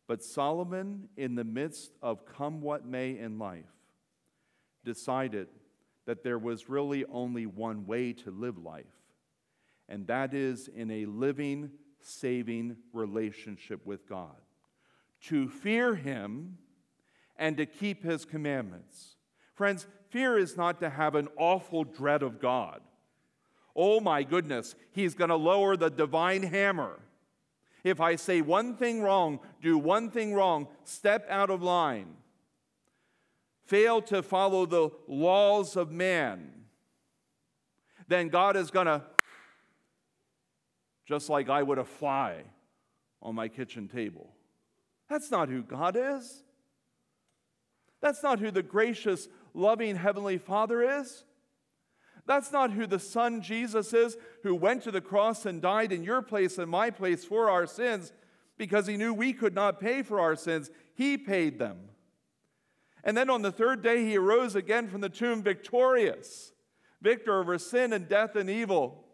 But 0.06 0.22
Solomon, 0.22 1.08
in 1.16 1.34
the 1.34 1.42
midst 1.42 1.90
of 2.00 2.24
come 2.24 2.60
what 2.60 2.86
may 2.86 3.18
in 3.18 3.40
life, 3.40 3.64
decided 4.84 5.48
that 6.06 6.22
there 6.22 6.38
was 6.38 6.68
really 6.68 7.04
only 7.06 7.46
one 7.46 7.86
way 7.86 8.12
to 8.12 8.30
live 8.30 8.58
life, 8.58 8.84
and 9.88 10.06
that 10.06 10.32
is 10.32 10.68
in 10.68 10.90
a 10.90 11.06
living, 11.06 11.70
saving 12.00 12.76
relationship 12.92 13.84
with 13.84 14.08
God. 14.08 14.36
To 15.22 15.48
fear 15.48 15.94
Him 15.94 16.58
and 17.36 17.56
to 17.56 17.66
keep 17.66 18.02
His 18.02 18.24
commandments. 18.24 19.16
Friends, 19.54 19.86
fear 20.10 20.38
is 20.38 20.56
not 20.56 20.80
to 20.80 20.90
have 20.90 21.14
an 21.14 21.28
awful 21.36 21.84
dread 21.84 22.22
of 22.22 22.40
God. 22.40 22.80
Oh 23.74 24.00
my 24.00 24.22
goodness, 24.22 24.74
He's 24.92 25.14
going 25.14 25.30
to 25.30 25.36
lower 25.36 25.76
the 25.76 25.90
divine 25.90 26.42
hammer. 26.42 27.00
If 27.84 28.00
I 28.00 28.16
say 28.16 28.40
one 28.40 28.74
thing 28.74 29.02
wrong, 29.02 29.38
do 29.62 29.78
one 29.78 30.10
thing 30.10 30.34
wrong, 30.34 30.68
step 30.84 31.26
out 31.30 31.50
of 31.50 31.62
line, 31.62 32.16
fail 33.66 34.00
to 34.02 34.22
follow 34.22 34.66
the 34.66 34.90
laws 35.06 35.76
of 35.76 35.90
man, 35.90 36.52
then 38.08 38.28
God 38.28 38.56
is 38.56 38.70
going 38.70 38.86
to 38.86 39.02
just 41.04 41.28
like 41.28 41.48
I 41.48 41.62
would 41.62 41.78
a 41.78 41.84
fly 41.84 42.42
on 43.22 43.34
my 43.34 43.48
kitchen 43.48 43.88
table. 43.88 44.32
That's 45.08 45.30
not 45.30 45.48
who 45.48 45.62
God 45.62 45.96
is. 45.96 46.42
That's 48.00 48.22
not 48.22 48.40
who 48.40 48.50
the 48.50 48.62
gracious, 48.62 49.28
loving 49.54 49.96
Heavenly 49.96 50.38
Father 50.38 50.98
is. 51.00 51.24
That's 52.26 52.50
not 52.50 52.72
who 52.72 52.86
the 52.86 52.98
Son 52.98 53.40
Jesus 53.40 53.92
is, 53.92 54.16
who 54.42 54.54
went 54.54 54.82
to 54.82 54.90
the 54.90 55.00
cross 55.00 55.46
and 55.46 55.62
died 55.62 55.92
in 55.92 56.02
your 56.02 56.22
place 56.22 56.58
and 56.58 56.70
my 56.70 56.90
place 56.90 57.24
for 57.24 57.48
our 57.48 57.66
sins 57.66 58.12
because 58.58 58.86
he 58.86 58.96
knew 58.96 59.14
we 59.14 59.32
could 59.32 59.54
not 59.54 59.80
pay 59.80 60.02
for 60.02 60.18
our 60.18 60.34
sins. 60.34 60.70
He 60.94 61.16
paid 61.16 61.58
them. 61.58 61.78
And 63.06 63.16
then 63.16 63.30
on 63.30 63.42
the 63.42 63.52
third 63.52 63.82
day, 63.82 64.04
he 64.04 64.18
arose 64.18 64.56
again 64.56 64.88
from 64.88 65.00
the 65.00 65.08
tomb 65.08 65.40
victorious, 65.40 66.52
victor 67.00 67.38
over 67.38 67.56
sin 67.56 67.92
and 67.92 68.08
death 68.08 68.34
and 68.34 68.50
evil. 68.50 69.04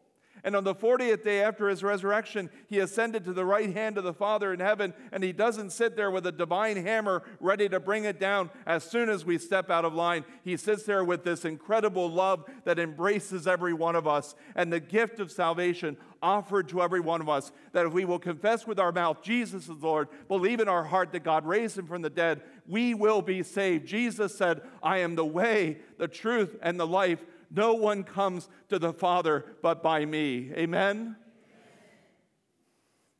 And 0.44 0.56
on 0.56 0.64
the 0.64 0.74
40th 0.74 1.22
day 1.22 1.40
after 1.42 1.68
his 1.68 1.84
resurrection, 1.84 2.50
he 2.66 2.80
ascended 2.80 3.24
to 3.24 3.32
the 3.32 3.44
right 3.44 3.72
hand 3.72 3.96
of 3.96 4.04
the 4.04 4.14
Father 4.14 4.52
in 4.52 4.58
heaven, 4.58 4.92
and 5.12 5.22
he 5.22 5.32
doesn't 5.32 5.70
sit 5.70 5.94
there 5.94 6.10
with 6.10 6.26
a 6.26 6.32
divine 6.32 6.76
hammer 6.76 7.22
ready 7.38 7.68
to 7.68 7.78
bring 7.78 8.04
it 8.04 8.18
down 8.18 8.50
as 8.66 8.82
soon 8.82 9.08
as 9.08 9.24
we 9.24 9.38
step 9.38 9.70
out 9.70 9.84
of 9.84 9.94
line. 9.94 10.24
He 10.42 10.56
sits 10.56 10.82
there 10.82 11.04
with 11.04 11.22
this 11.22 11.44
incredible 11.44 12.10
love 12.10 12.44
that 12.64 12.80
embraces 12.80 13.46
every 13.46 13.74
one 13.74 13.94
of 13.94 14.08
us 14.08 14.34
and 14.56 14.72
the 14.72 14.80
gift 14.80 15.20
of 15.20 15.30
salvation 15.30 15.96
offered 16.22 16.68
to 16.68 16.82
every 16.82 17.00
one 17.00 17.20
of 17.20 17.28
us. 17.28 17.52
That 17.72 17.86
if 17.86 17.92
we 17.92 18.04
will 18.04 18.18
confess 18.18 18.66
with 18.66 18.78
our 18.78 18.92
mouth 18.92 19.22
Jesus 19.22 19.68
is 19.68 19.82
Lord, 19.82 20.08
believe 20.28 20.60
in 20.60 20.68
our 20.68 20.84
heart 20.84 21.12
that 21.12 21.24
God 21.24 21.44
raised 21.44 21.78
him 21.78 21.86
from 21.86 22.02
the 22.02 22.10
dead, 22.10 22.42
we 22.66 22.94
will 22.94 23.22
be 23.22 23.42
saved. 23.42 23.86
Jesus 23.86 24.36
said, 24.36 24.62
I 24.82 24.98
am 24.98 25.14
the 25.14 25.24
way, 25.24 25.78
the 25.98 26.08
truth, 26.08 26.56
and 26.62 26.78
the 26.78 26.86
life. 26.86 27.24
No 27.50 27.74
one 27.74 28.04
comes 28.04 28.48
to 28.68 28.78
the 28.78 28.92
Father 28.92 29.44
but 29.62 29.82
by 29.82 30.04
me. 30.04 30.50
Amen? 30.54 31.16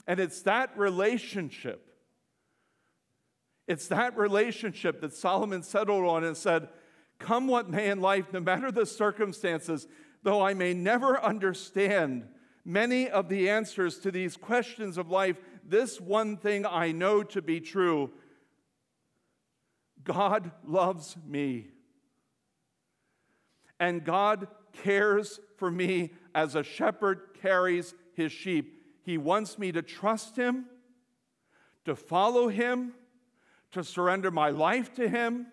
And 0.06 0.20
it's 0.20 0.42
that 0.42 0.76
relationship. 0.76 1.88
It's 3.68 3.88
that 3.88 4.16
relationship 4.16 5.00
that 5.00 5.14
Solomon 5.14 5.62
settled 5.62 6.04
on 6.04 6.24
and 6.24 6.36
said, 6.36 6.68
Come 7.18 7.46
what 7.46 7.70
may 7.70 7.88
in 7.88 8.00
life, 8.00 8.32
no 8.32 8.40
matter 8.40 8.72
the 8.72 8.86
circumstances, 8.86 9.86
though 10.22 10.44
I 10.44 10.54
may 10.54 10.74
never 10.74 11.22
understand 11.22 12.26
many 12.64 13.08
of 13.08 13.28
the 13.28 13.48
answers 13.48 13.98
to 13.98 14.10
these 14.10 14.36
questions 14.36 14.98
of 14.98 15.10
life, 15.10 15.36
this 15.64 16.00
one 16.00 16.36
thing 16.36 16.66
I 16.66 16.90
know 16.92 17.22
to 17.22 17.40
be 17.40 17.60
true 17.60 18.10
God 20.04 20.50
loves 20.66 21.16
me 21.26 21.68
and 23.82 24.04
God 24.04 24.46
cares 24.72 25.40
for 25.56 25.68
me 25.68 26.12
as 26.36 26.54
a 26.54 26.62
shepherd 26.62 27.36
carries 27.42 27.94
his 28.14 28.30
sheep. 28.30 28.80
He 29.04 29.18
wants 29.18 29.58
me 29.58 29.72
to 29.72 29.82
trust 29.82 30.36
him, 30.36 30.66
to 31.84 31.96
follow 31.96 32.46
him, 32.46 32.92
to 33.72 33.82
surrender 33.82 34.30
my 34.30 34.50
life 34.50 34.94
to 34.94 35.08
him, 35.08 35.48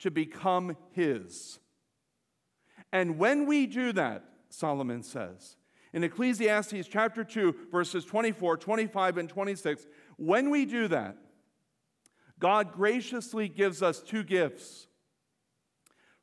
to 0.00 0.10
become 0.10 0.76
his. 0.90 1.60
And 2.92 3.16
when 3.16 3.46
we 3.46 3.66
do 3.68 3.92
that, 3.92 4.24
Solomon 4.48 5.04
says, 5.04 5.56
in 5.92 6.02
Ecclesiastes 6.02 6.88
chapter 6.88 7.22
2, 7.22 7.54
verses 7.70 8.04
24, 8.04 8.56
25, 8.56 9.18
and 9.18 9.28
26, 9.28 9.86
when 10.16 10.50
we 10.50 10.64
do 10.64 10.88
that, 10.88 11.16
God 12.38 12.72
graciously 12.72 13.48
gives 13.48 13.82
us 13.82 14.00
two 14.00 14.22
gifts 14.22 14.86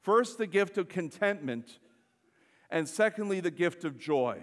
First, 0.04 0.38
the 0.38 0.48
gift 0.48 0.78
of 0.78 0.90
contentment, 0.90 1.80
and 2.70 2.90
secondly, 2.90 3.40
the 3.40 3.50
gift 3.50 3.86
of 3.86 3.98
joy. 3.98 4.42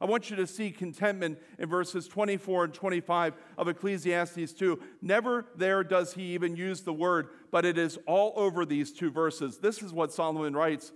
I 0.00 0.04
want 0.04 0.30
you 0.30 0.36
to 0.36 0.46
see 0.46 0.70
contentment 0.70 1.40
in 1.58 1.68
verses 1.68 2.06
24 2.06 2.64
and 2.64 2.74
25 2.74 3.34
of 3.58 3.66
Ecclesiastes 3.66 4.52
2. 4.52 4.78
Never 5.02 5.46
there 5.56 5.82
does 5.82 6.14
he 6.14 6.34
even 6.34 6.54
use 6.54 6.82
the 6.82 6.92
word, 6.92 7.30
but 7.50 7.64
it 7.64 7.76
is 7.76 7.98
all 8.06 8.32
over 8.36 8.64
these 8.64 8.92
two 8.92 9.10
verses. 9.10 9.58
This 9.58 9.82
is 9.82 9.92
what 9.92 10.12
Solomon 10.12 10.54
writes 10.54 10.92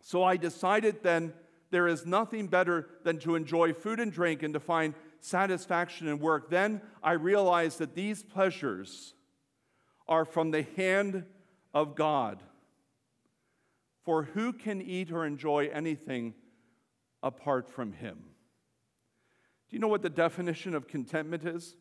So 0.00 0.24
I 0.24 0.38
decided 0.38 1.02
then 1.02 1.34
there 1.70 1.88
is 1.88 2.06
nothing 2.06 2.46
better 2.46 2.88
than 3.04 3.18
to 3.18 3.34
enjoy 3.34 3.74
food 3.74 4.00
and 4.00 4.10
drink 4.10 4.42
and 4.42 4.54
to 4.54 4.60
find 4.60 4.94
satisfaction 5.26 6.06
in 6.06 6.18
work. 6.18 6.50
Then 6.50 6.80
I 7.02 7.12
realized 7.12 7.78
that 7.78 7.94
these 7.94 8.22
pleasures 8.22 9.14
are 10.08 10.24
from 10.24 10.50
the 10.50 10.62
hand 10.76 11.24
of 11.74 11.96
God. 11.96 12.42
For 14.04 14.22
who 14.22 14.52
can 14.52 14.80
eat 14.80 15.10
or 15.10 15.26
enjoy 15.26 15.68
anything 15.72 16.34
apart 17.22 17.68
from 17.68 17.92
Him? 17.92 18.18
Do 19.68 19.74
you 19.74 19.80
know 19.80 19.88
what 19.88 20.02
the 20.02 20.10
definition 20.10 20.74
of 20.74 20.86
contentment 20.86 21.44
is? 21.44 21.74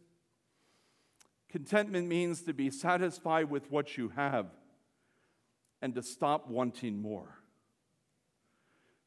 Contentment 1.49 2.07
means 2.07 2.41
to 2.41 2.53
be 2.53 2.71
satisfied 2.71 3.49
with 3.51 3.69
what 3.69 3.95
you 3.95 4.09
have 4.09 4.47
and 5.83 5.93
to 5.93 6.01
stop 6.01 6.49
wanting 6.49 6.99
more. 6.99 7.37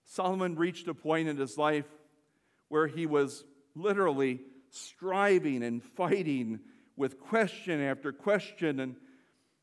Solomon 0.04 0.54
reached 0.54 0.86
a 0.86 0.94
point 0.94 1.28
in 1.28 1.36
his 1.36 1.58
life 1.58 1.84
where 2.68 2.86
he 2.86 3.04
was 3.04 3.44
literally 3.78 4.40
striving 4.70 5.62
and 5.62 5.82
fighting 5.82 6.60
with 6.96 7.18
question 7.20 7.80
after 7.80 8.12
question 8.12 8.80
and 8.80 8.96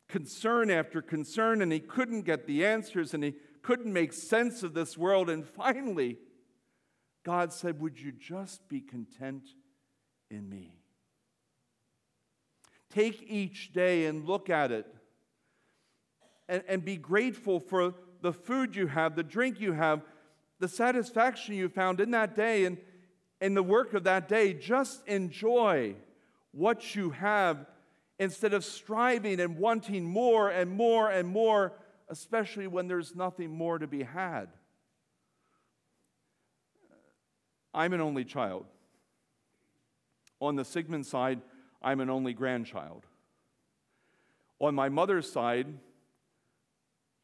concern 0.07 0.69
after 0.71 1.01
concern, 1.01 1.61
and 1.61 1.71
he 1.71 1.79
couldn't 1.79 2.21
get 2.21 2.47
the 2.47 2.65
answers 2.65 3.13
and 3.13 3.23
he 3.23 3.35
couldn't 3.61 3.91
make 3.91 4.13
sense 4.13 4.63
of 4.63 4.73
this 4.73 4.97
world. 4.97 5.29
And 5.29 5.45
finally, 5.45 6.17
God 7.23 7.51
said, 7.51 7.81
Would 7.81 7.99
you 7.99 8.11
just 8.11 8.67
be 8.69 8.81
content 8.81 9.43
in 10.29 10.47
me? 10.47 10.79
Take 12.91 13.23
each 13.27 13.73
day 13.73 14.05
and 14.05 14.25
look 14.25 14.49
at 14.49 14.71
it 14.71 14.85
and, 16.47 16.63
and 16.67 16.85
be 16.85 16.95
grateful 16.95 17.59
for 17.59 17.95
the 18.21 18.31
food 18.31 18.75
you 18.75 18.87
have, 18.87 19.15
the 19.15 19.23
drink 19.23 19.59
you 19.59 19.73
have, 19.73 20.01
the 20.59 20.67
satisfaction 20.67 21.55
you 21.55 21.67
found 21.67 21.99
in 21.99 22.11
that 22.11 22.35
day 22.35 22.65
and 22.65 22.77
in 23.41 23.53
the 23.53 23.63
work 23.63 23.93
of 23.93 24.03
that 24.03 24.27
day. 24.27 24.53
Just 24.53 25.05
enjoy 25.07 25.95
what 26.51 26.95
you 26.95 27.11
have 27.11 27.65
instead 28.17 28.53
of 28.53 28.63
striving 28.63 29.39
and 29.39 29.57
wanting 29.57 30.05
more 30.05 30.49
and 30.49 30.71
more 30.71 31.09
and 31.09 31.27
more, 31.27 31.73
especially 32.09 32.67
when 32.67 32.87
there's 32.87 33.15
nothing 33.15 33.51
more 33.51 33.77
to 33.77 33.87
be 33.87 34.03
had. 34.03 34.47
I'm 37.73 37.91
an 37.91 38.01
only 38.01 38.23
child. 38.23 38.65
On 40.39 40.55
the 40.55 40.63
Sigmund 40.63 41.05
side, 41.05 41.41
I'm 41.81 41.99
an 41.99 42.09
only 42.09 42.33
grandchild. 42.33 43.05
On 44.59 44.73
my 44.73 44.87
mother's 44.87 45.29
side, 45.29 45.67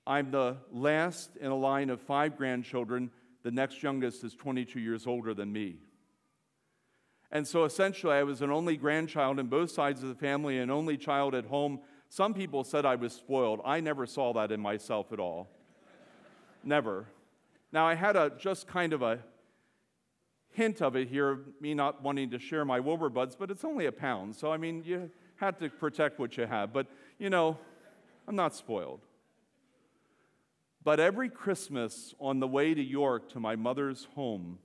I'm 0.06 0.32
the 0.32 0.58
last 0.72 1.38
in 1.38 1.52
a 1.52 1.56
line 1.56 1.90
of 1.90 2.02
five 2.02 2.38
grandchildren. 2.38 3.12
The 3.44 3.52
next 3.52 3.82
youngest 3.82 4.24
is 4.24 4.36
22 4.36 4.80
years 4.80 5.08
older 5.08 5.34
than 5.34 5.54
me. 5.54 5.78
And 7.32 7.48
so 7.48 7.64
essentially, 7.64 8.14
I 8.14 8.24
was 8.24 8.42
an 8.42 8.52
only 8.52 8.76
grandchild 8.76 9.40
in 9.40 9.48
both 9.48 9.72
sides 9.72 10.04
of 10.04 10.10
the 10.10 10.16
family, 10.16 10.58
an 10.58 10.70
only 10.70 10.98
child 10.98 11.34
at 11.34 11.46
home. 11.46 11.80
Some 12.10 12.34
people 12.34 12.64
said 12.64 12.86
I 12.86 12.96
was 12.96 13.14
spoiled. 13.14 13.62
I 13.64 13.80
never 13.80 14.06
saw 14.06 14.34
that 14.34 14.52
in 14.52 14.60
myself 14.60 15.14
at 15.14 15.20
all. 15.20 15.50
never. 16.64 17.06
Now, 17.72 17.88
I 17.88 17.96
had 17.96 18.18
a 18.18 18.32
just 18.38 18.68
kind 18.68 18.92
of 18.92 19.02
a 19.02 19.20
hint 20.52 20.82
of 20.82 20.98
it 20.98 21.08
here, 21.08 21.40
me 21.62 21.74
not 21.74 22.04
wanting 22.04 22.30
to 22.32 22.40
share 22.40 22.66
my 22.66 22.82
Wilbur 22.82 23.10
buds, 23.10 23.36
but 23.36 23.50
it's 23.50 23.64
only 23.64 23.86
a 23.86 23.92
pound. 23.92 24.36
So, 24.36 24.52
I 24.52 24.58
mean, 24.58 24.84
you 24.86 25.10
had 25.38 25.58
to 25.60 25.70
protect 25.70 26.20
what 26.20 26.36
you 26.36 26.46
have. 26.46 26.74
But, 26.74 26.88
you 27.18 27.30
know, 27.30 27.58
I'm 28.28 28.36
not 28.36 28.54
spoiled. 28.54 29.00
But 30.84 31.00
every 31.00 31.30
Christmas 31.30 32.14
on 32.20 32.40
the 32.40 32.48
way 32.48 32.74
to 32.74 32.82
York 32.82 33.30
to 33.30 33.40
my 33.40 33.56
mother's 33.56 34.08
home, 34.16 34.60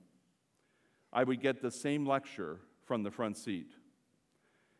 I 1.17 1.23
would 1.23 1.41
get 1.41 1.63
the 1.63 1.71
same 1.71 2.05
lecture 2.05 2.59
from 2.85 3.01
the 3.01 3.09
front 3.09 3.37
seat. 3.37 3.71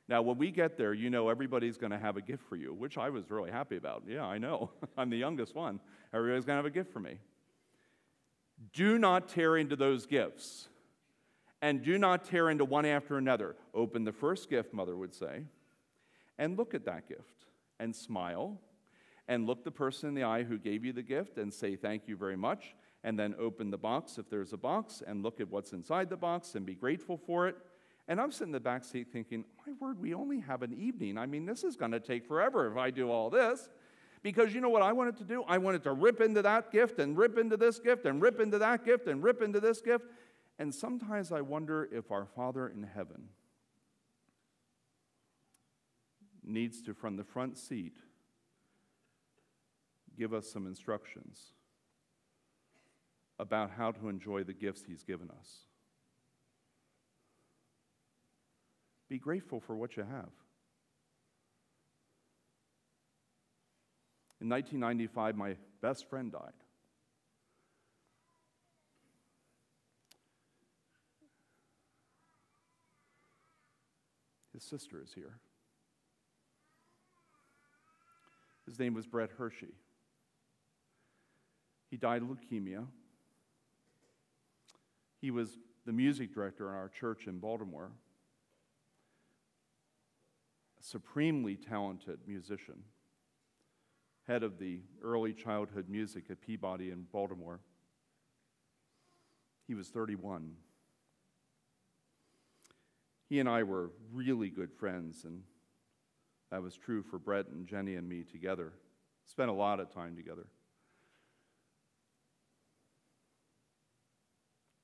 Now, 0.08 0.22
when 0.22 0.38
we 0.38 0.52
get 0.52 0.78
there, 0.78 0.94
you 0.94 1.10
know 1.10 1.30
everybody's 1.30 1.78
going 1.78 1.90
to 1.94 1.98
have 1.98 2.16
a 2.16 2.22
gift 2.22 2.44
for 2.48 2.56
you, 2.56 2.76
which 2.76 2.96
I 2.96 3.10
was 3.10 3.32
really 3.32 3.50
happy 3.50 3.76
about. 3.76 4.04
Yeah, 4.08 4.24
I 4.24 4.38
know. 4.38 4.70
I'm 5.00 5.10
the 5.10 5.18
youngest 5.18 5.56
one. 5.56 5.80
Everybody's 6.14 6.46
going 6.46 6.58
to 6.58 6.60
have 6.60 6.66
a 6.68 6.70
gift 6.70 6.94
for 6.94 7.00
me. 7.00 7.18
Do 8.72 9.00
not 9.00 9.30
tear 9.30 9.58
into 9.58 9.76
those 9.76 10.06
gifts. 10.06 10.70
And 11.60 11.82
do 11.82 11.98
not 11.98 12.24
tear 12.24 12.52
into 12.52 12.66
one 12.66 12.86
after 12.86 13.18
another. 13.18 13.56
Open 13.74 14.04
the 14.04 14.12
first 14.12 14.48
gift, 14.48 14.76
Mother 14.76 14.96
would 14.96 15.16
say, 15.16 15.42
and 16.38 16.56
look 16.56 16.76
at 16.76 16.86
that 16.86 17.10
gift 17.10 17.46
and 17.80 17.96
smile 17.96 18.62
and 19.28 19.48
look 19.48 19.64
the 19.64 19.72
person 19.72 20.10
in 20.10 20.14
the 20.14 20.24
eye 20.24 20.44
who 20.44 20.60
gave 20.60 20.86
you 20.86 20.94
the 20.94 21.02
gift 21.02 21.40
and 21.40 21.52
say 21.52 21.76
thank 21.76 22.08
you 22.08 22.16
very 22.16 22.38
much 22.38 22.76
and 23.04 23.18
then 23.18 23.36
open 23.40 23.72
the 23.72 23.78
box 23.78 24.18
if 24.18 24.30
there's 24.30 24.54
a 24.54 24.58
box 24.58 25.04
and 25.06 25.24
look 25.24 25.40
at 25.40 25.50
what's 25.50 25.72
inside 25.72 26.10
the 26.10 26.18
box 26.18 26.56
and 26.56 26.66
be 26.66 26.76
grateful 26.76 27.18
for 27.18 27.48
it. 27.48 27.56
And 28.08 28.22
I'm 28.22 28.32
sitting 28.32 28.50
in 28.50 28.54
the 28.54 28.60
back 28.60 28.84
seat 28.84 29.08
thinking, 29.12 29.44
my 29.66 29.74
word, 29.80 30.00
we 30.00 30.14
only 30.14 30.40
have 30.40 30.64
an 30.64 30.74
evening. 30.74 31.18
I 31.18 31.26
mean, 31.26 31.46
this 31.46 31.64
is 31.64 31.76
going 31.76 31.92
to 31.92 32.00
take 32.00 32.26
forever 32.26 32.72
if 32.72 32.78
I 32.78 32.90
do 32.90 33.12
all 33.12 33.30
this. 33.30 33.70
Because 34.24 34.54
you 34.54 34.62
know 34.62 34.70
what 34.70 34.82
I 34.82 34.94
wanted 34.94 35.18
to 35.18 35.24
do? 35.24 35.44
I 35.48 35.58
wanted 35.58 35.84
to 35.84 35.94
rip 35.94 36.22
into 36.22 36.42
that 36.42 36.72
gift 36.72 37.00
and 37.00 37.18
rip 37.18 37.38
into 37.38 37.56
this 37.56 37.80
gift 37.80 38.06
and 38.06 38.22
rip 38.22 38.40
into 38.40 38.58
that 38.58 38.84
gift 38.84 39.08
and 39.08 39.22
rip 39.22 39.42
into 39.42 39.60
this 39.60 39.82
gift. 39.82 40.06
And 40.58 40.74
sometimes 40.74 41.32
I 41.32 41.42
wonder 41.42 41.88
if 41.92 42.12
our 42.12 42.26
Father 42.26 42.68
in 42.68 42.84
heaven 42.84 43.30
needs 46.44 46.82
to, 46.84 46.94
from 46.94 47.16
the 47.16 47.24
front 47.24 47.58
seat, 47.58 47.98
give 50.18 50.34
us 50.34 50.50
some 50.50 50.66
instructions 50.66 51.52
about 53.40 53.72
how 53.72 53.92
to 53.92 54.10
enjoy 54.10 54.44
the 54.44 54.54
gifts 54.54 54.84
He's 54.88 55.04
given 55.04 55.30
us. 55.30 55.58
Be 59.10 59.18
grateful 59.18 59.60
for 59.60 59.76
what 59.76 59.96
you 59.96 60.04
have. 60.04 60.30
In 64.40 64.50
1995, 64.50 65.36
my 65.36 65.56
best 65.82 66.10
friend 66.10 66.32
died. 66.32 66.52
His 74.54 74.64
sister 74.64 75.02
is 75.04 75.14
here. 75.14 75.40
His 78.66 78.78
name 78.80 78.94
was 78.94 79.06
Brett 79.06 79.30
Hershey. 79.38 79.74
He 81.90 81.98
died 81.98 82.22
of 82.22 82.28
leukemia 82.28 82.86
he 85.20 85.32
was 85.32 85.58
the 85.86 85.94
music 85.94 86.34
director 86.34 86.70
in 86.70 86.76
our 86.76 86.90
church 86.90 87.28
in 87.28 87.40
Baltimore, 87.40 87.92
a 90.80 90.84
supremely 90.84 91.56
talented 91.56 92.20
musician, 92.28 92.84
head 94.28 94.44
of 94.44 94.60
the 94.60 94.82
early 95.02 95.34
childhood 95.34 95.90
music 95.90 96.26
at 96.30 96.42
Peabody 96.42 96.92
in 96.92 97.08
Baltimore. 97.12 97.60
He 99.68 99.74
was 99.74 99.90
31. 99.90 100.56
He 103.30 103.40
and 103.40 103.50
I 103.50 103.64
were 103.64 103.92
really 104.14 104.50
good 104.50 104.72
friends, 104.72 105.26
and 105.26 105.44
that 106.52 106.62
was 106.62 106.76
true 106.76 107.04
for 107.04 107.20
Brett 107.20 107.48
and 107.48 107.68
Jenny 107.68 107.96
and 107.96 108.08
me 108.08 108.24
together. 108.24 108.74
Spent 109.26 109.50
a 109.50 109.54
lot 109.54 109.80
of 109.80 109.94
time 109.94 110.16
together. 110.16 110.48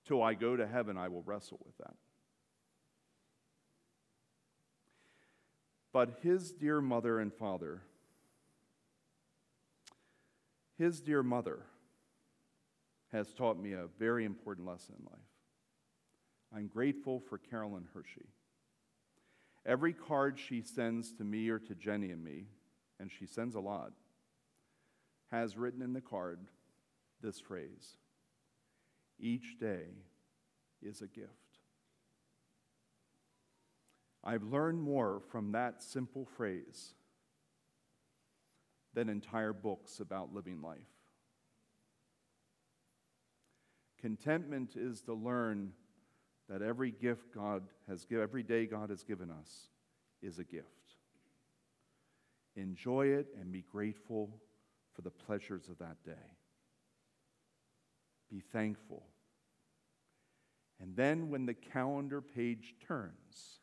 Till 0.05 0.21
I 0.21 0.33
go 0.33 0.55
to 0.55 0.67
heaven, 0.67 0.97
I 0.97 1.07
will 1.07 1.23
wrestle 1.23 1.59
with 1.65 1.77
that. 1.77 1.95
But 5.93 6.19
his 6.21 6.51
dear 6.51 6.81
mother 6.81 7.19
and 7.19 7.31
father, 7.31 7.83
his 10.77 10.99
dear 10.99 11.23
mother, 11.23 11.59
has 13.11 13.31
taught 13.33 13.59
me 13.59 13.73
a 13.73 13.87
very 13.99 14.25
important 14.25 14.67
lesson 14.67 14.95
in 14.99 15.05
life. 15.05 15.19
I'm 16.55 16.67
grateful 16.67 17.19
for 17.19 17.37
Carolyn 17.37 17.87
Hershey. 17.93 18.27
Every 19.65 19.93
card 19.93 20.39
she 20.39 20.61
sends 20.61 21.13
to 21.13 21.23
me 21.23 21.47
or 21.49 21.59
to 21.59 21.75
Jenny 21.75 22.11
and 22.11 22.23
me, 22.23 22.47
and 22.99 23.11
she 23.11 23.25
sends 23.25 23.55
a 23.55 23.59
lot, 23.59 23.93
has 25.31 25.57
written 25.57 25.81
in 25.81 25.93
the 25.93 26.01
card 26.01 26.39
this 27.21 27.39
phrase 27.39 27.97
Each 29.19 29.57
day 29.59 29.85
is 30.81 31.01
a 31.01 31.07
gift. 31.07 31.29
I've 34.23 34.43
learned 34.43 34.81
more 34.81 35.21
from 35.31 35.51
that 35.51 35.83
simple 35.83 36.25
phrase 36.25 36.93
than 38.93 39.09
entire 39.09 39.53
books 39.53 39.99
about 39.99 40.33
living 40.33 40.61
life. 40.61 40.79
Contentment 43.99 44.75
is 44.75 45.01
to 45.01 45.13
learn 45.13 45.73
that 46.49 46.61
every 46.61 46.91
gift 46.91 47.33
God 47.33 47.63
has 47.87 48.05
given, 48.05 48.23
every 48.23 48.43
day 48.43 48.65
God 48.65 48.89
has 48.89 49.03
given 49.03 49.29
us 49.29 49.69
is 50.21 50.39
a 50.39 50.43
gift. 50.43 50.67
Enjoy 52.55 53.07
it 53.07 53.27
and 53.39 53.51
be 53.51 53.63
grateful 53.71 54.41
for 54.93 55.01
the 55.01 55.09
pleasures 55.09 55.69
of 55.69 55.77
that 55.79 56.03
day. 56.05 56.11
Be 58.33 58.39
thankful. 58.39 59.03
And 60.81 60.95
then 60.95 61.29
when 61.29 61.45
the 61.45 61.53
calendar 61.53 62.19
page 62.19 62.73
turns, 62.85 63.59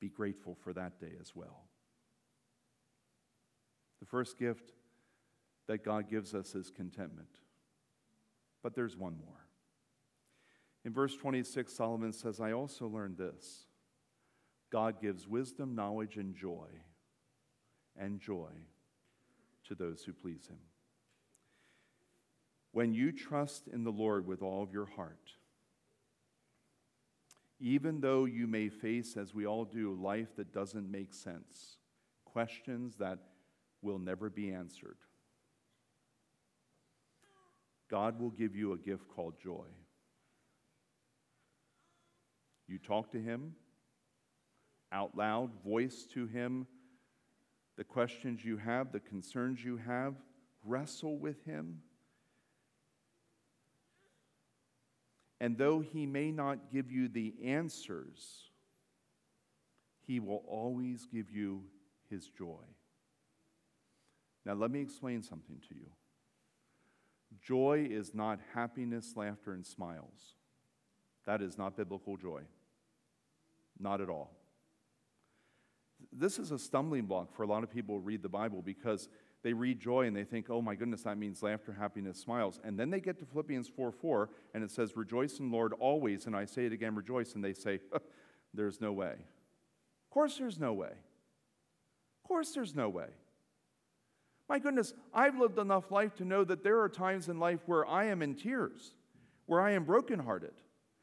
be 0.00 0.08
grateful 0.08 0.54
for 0.54 0.72
that 0.72 1.00
day 1.00 1.10
as 1.20 1.34
well. 1.34 1.64
The 3.98 4.06
first 4.06 4.38
gift 4.38 4.74
that 5.66 5.84
God 5.84 6.08
gives 6.08 6.34
us 6.34 6.54
is 6.54 6.70
contentment. 6.70 7.40
But 8.62 8.76
there's 8.76 8.96
one 8.96 9.16
more. 9.18 9.48
In 10.84 10.92
verse 10.92 11.16
26, 11.16 11.72
Solomon 11.72 12.12
says, 12.12 12.38
I 12.38 12.52
also 12.52 12.86
learned 12.86 13.18
this 13.18 13.66
God 14.70 15.00
gives 15.02 15.26
wisdom, 15.26 15.74
knowledge, 15.74 16.16
and 16.16 16.36
joy, 16.36 16.68
and 17.96 18.20
joy 18.20 18.52
to 19.64 19.74
those 19.74 20.04
who 20.04 20.12
please 20.12 20.46
him. 20.46 20.58
When 22.76 22.92
you 22.92 23.10
trust 23.10 23.68
in 23.68 23.84
the 23.84 23.90
Lord 23.90 24.26
with 24.26 24.42
all 24.42 24.62
of 24.62 24.70
your 24.70 24.84
heart, 24.84 25.30
even 27.58 28.02
though 28.02 28.26
you 28.26 28.46
may 28.46 28.68
face, 28.68 29.16
as 29.16 29.32
we 29.32 29.46
all 29.46 29.64
do, 29.64 29.94
life 29.94 30.36
that 30.36 30.52
doesn't 30.52 30.90
make 30.90 31.14
sense, 31.14 31.78
questions 32.26 32.96
that 32.96 33.18
will 33.80 33.98
never 33.98 34.28
be 34.28 34.52
answered, 34.52 34.98
God 37.90 38.20
will 38.20 38.28
give 38.28 38.54
you 38.54 38.74
a 38.74 38.76
gift 38.76 39.08
called 39.08 39.40
joy. 39.42 39.68
You 42.68 42.78
talk 42.78 43.10
to 43.12 43.18
Him 43.18 43.54
out 44.92 45.16
loud, 45.16 45.50
voice 45.64 46.06
to 46.12 46.26
Him 46.26 46.66
the 47.78 47.84
questions 47.84 48.44
you 48.44 48.58
have, 48.58 48.92
the 48.92 49.00
concerns 49.00 49.64
you 49.64 49.78
have, 49.78 50.12
wrestle 50.62 51.16
with 51.16 51.42
Him. 51.46 51.78
And 55.40 55.58
though 55.58 55.80
He 55.80 56.06
may 56.06 56.30
not 56.30 56.72
give 56.72 56.90
you 56.90 57.08
the 57.08 57.34
answers, 57.44 58.44
He 60.06 60.20
will 60.20 60.42
always 60.48 61.06
give 61.06 61.30
you 61.30 61.64
His 62.10 62.28
joy. 62.28 62.64
Now, 64.44 64.54
let 64.54 64.70
me 64.70 64.80
explain 64.80 65.22
something 65.22 65.60
to 65.68 65.74
you. 65.74 65.86
Joy 67.42 67.88
is 67.90 68.14
not 68.14 68.38
happiness, 68.54 69.14
laughter, 69.16 69.52
and 69.52 69.66
smiles. 69.66 70.34
That 71.26 71.42
is 71.42 71.58
not 71.58 71.76
biblical 71.76 72.16
joy. 72.16 72.42
Not 73.78 74.00
at 74.00 74.08
all. 74.08 74.30
This 76.12 76.38
is 76.38 76.52
a 76.52 76.58
stumbling 76.58 77.06
block 77.06 77.34
for 77.34 77.42
a 77.42 77.46
lot 77.46 77.62
of 77.62 77.70
people 77.70 77.96
who 77.96 78.00
read 78.00 78.22
the 78.22 78.28
Bible 78.28 78.62
because 78.62 79.08
they 79.46 79.52
read 79.52 79.78
joy 79.78 80.08
and 80.08 80.16
they 80.16 80.24
think, 80.24 80.50
oh 80.50 80.60
my 80.60 80.74
goodness, 80.74 81.02
that 81.02 81.18
means 81.18 81.40
laughter, 81.40 81.72
happiness, 81.72 82.18
smiles. 82.18 82.58
And 82.64 82.76
then 82.76 82.90
they 82.90 82.98
get 82.98 83.16
to 83.20 83.24
Philippians 83.24 83.68
4 83.68 83.92
4, 83.92 84.28
and 84.54 84.64
it 84.64 84.72
says, 84.72 84.96
Rejoice 84.96 85.38
in 85.38 85.52
Lord 85.52 85.72
always. 85.78 86.26
And 86.26 86.34
I 86.34 86.46
say 86.46 86.66
it 86.66 86.72
again, 86.72 86.96
rejoice. 86.96 87.36
And 87.36 87.44
they 87.44 87.52
say, 87.52 87.78
There's 88.54 88.80
no 88.80 88.92
way. 88.92 89.12
Of 89.12 90.10
course, 90.10 90.36
there's 90.36 90.58
no 90.58 90.72
way. 90.72 90.88
Of 90.88 92.26
course, 92.26 92.50
there's 92.54 92.74
no 92.74 92.88
way. 92.88 93.06
My 94.48 94.58
goodness, 94.58 94.92
I've 95.14 95.38
lived 95.38 95.60
enough 95.60 95.92
life 95.92 96.16
to 96.16 96.24
know 96.24 96.42
that 96.42 96.64
there 96.64 96.80
are 96.80 96.88
times 96.88 97.28
in 97.28 97.38
life 97.38 97.60
where 97.66 97.86
I 97.86 98.06
am 98.06 98.22
in 98.22 98.34
tears, 98.34 98.96
where 99.46 99.60
I 99.60 99.74
am 99.74 99.84
brokenhearted, 99.84 100.54